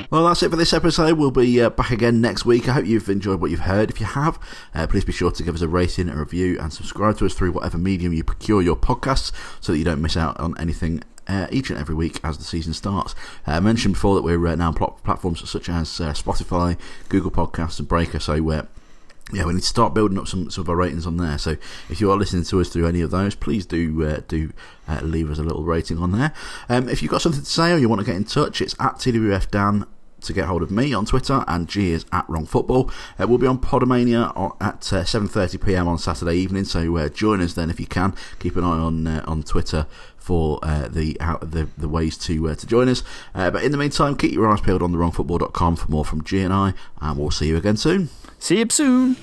Well, 0.09 0.27
that's 0.27 0.43
it 0.43 0.49
for 0.49 0.55
this 0.55 0.73
episode. 0.73 1.17
We'll 1.17 1.31
be 1.31 1.59
uh, 1.59 1.69
back 1.71 1.89
again 1.91 2.21
next 2.21 2.45
week. 2.45 2.69
I 2.69 2.73
hope 2.73 2.85
you've 2.85 3.09
enjoyed 3.09 3.41
what 3.41 3.49
you've 3.49 3.61
heard. 3.61 3.89
If 3.89 3.99
you 3.99 4.05
have, 4.05 4.39
uh, 4.75 4.85
please 4.87 5.03
be 5.03 5.11
sure 5.11 5.31
to 5.31 5.43
give 5.43 5.55
us 5.55 5.61
a 5.61 5.67
rating, 5.67 6.07
a 6.07 6.15
review, 6.15 6.59
and 6.59 6.71
subscribe 6.71 7.17
to 7.17 7.25
us 7.25 7.33
through 7.33 7.51
whatever 7.51 7.77
medium 7.77 8.13
you 8.13 8.23
procure 8.23 8.61
your 8.61 8.75
podcasts 8.75 9.31
so 9.59 9.71
that 9.71 9.79
you 9.79 9.83
don't 9.83 10.01
miss 10.01 10.15
out 10.15 10.39
on 10.39 10.55
anything 10.59 11.03
uh, 11.27 11.47
each 11.51 11.69
and 11.69 11.79
every 11.79 11.95
week 11.95 12.19
as 12.23 12.37
the 12.37 12.43
season 12.43 12.73
starts. 12.73 13.15
Uh, 13.47 13.51
I 13.51 13.59
mentioned 13.59 13.95
before 13.95 14.15
that 14.15 14.23
we're 14.23 14.45
uh, 14.47 14.55
now 14.55 14.69
on 14.69 14.73
pl- 14.73 14.99
platforms 15.03 15.47
such 15.49 15.69
as 15.69 15.99
uh, 15.99 16.13
Spotify, 16.13 16.77
Google 17.09 17.31
Podcasts, 17.31 17.79
and 17.79 17.87
Breaker. 17.87 18.19
So 18.19 18.41
we 18.41 18.55
uh, 18.55 18.63
yeah, 19.31 19.45
we 19.45 19.53
need 19.53 19.61
to 19.61 19.67
start 19.67 19.93
building 19.93 20.17
up 20.17 20.27
some, 20.27 20.51
some 20.51 20.63
of 20.63 20.69
our 20.69 20.75
ratings 20.75 21.07
on 21.07 21.17
there. 21.17 21.37
So 21.37 21.55
if 21.89 22.01
you 22.01 22.11
are 22.11 22.17
listening 22.17 22.43
to 22.43 22.59
us 22.59 22.69
through 22.69 22.87
any 22.87 23.01
of 23.01 23.11
those, 23.11 23.35
please 23.35 23.65
do 23.65 24.05
uh, 24.05 24.21
do 24.27 24.51
uh, 24.87 24.99
leave 25.01 25.31
us 25.31 25.39
a 25.39 25.43
little 25.43 25.63
rating 25.63 25.97
on 25.97 26.11
there. 26.11 26.33
Um, 26.69 26.89
if 26.89 27.01
you've 27.01 27.11
got 27.11 27.21
something 27.21 27.41
to 27.41 27.49
say 27.49 27.71
or 27.71 27.77
you 27.77 27.87
want 27.87 27.99
to 27.99 28.05
get 28.05 28.15
in 28.15 28.25
touch, 28.25 28.61
it's 28.61 28.75
at 28.79 28.95
TWF 28.95 29.49
Dan 29.49 29.85
to 30.23 30.33
get 30.33 30.45
hold 30.45 30.61
of 30.61 30.71
me 30.71 30.93
on 30.93 31.05
Twitter, 31.05 31.43
and 31.47 31.67
G 31.67 31.91
is 31.91 32.05
at 32.11 32.27
Wrong 32.29 32.45
Football. 32.45 32.89
Uh, 33.19 33.27
we'll 33.27 33.37
be 33.37 33.47
on 33.47 33.59
Podomania 33.59 34.29
at 34.61 34.93
uh, 34.93 35.03
7:30 35.03 35.65
p.m. 35.65 35.87
on 35.87 35.97
Saturday 35.97 36.35
evening, 36.35 36.65
so 36.65 36.97
uh, 36.97 37.09
join 37.09 37.41
us 37.41 37.53
then 37.53 37.69
if 37.69 37.79
you 37.79 37.87
can. 37.87 38.15
Keep 38.39 38.55
an 38.55 38.63
eye 38.63 38.79
on 38.79 39.07
uh, 39.07 39.23
on 39.27 39.43
Twitter 39.43 39.87
for 40.17 40.59
uh, 40.63 40.87
the, 40.87 41.17
how, 41.19 41.37
the 41.37 41.67
the 41.77 41.89
ways 41.89 42.17
to 42.17 42.49
uh, 42.49 42.55
to 42.55 42.65
join 42.65 42.89
us. 42.89 43.03
But 43.33 43.63
in 43.63 43.71
the 43.71 43.77
meantime, 43.77 44.15
keep 44.15 44.31
your 44.31 44.49
eyes 44.49 44.61
peeled 44.61 44.81
on 44.81 44.93
thewrongfootball.com 44.93 45.75
for 45.75 45.91
more 45.91 46.05
from 46.05 46.23
G 46.23 46.41
and 46.41 46.53
I, 46.53 46.73
and 47.01 47.17
we'll 47.17 47.31
see 47.31 47.47
you 47.47 47.57
again 47.57 47.77
soon. 47.77 48.09
See 48.39 48.59
you 48.59 48.67
soon. 48.69 49.17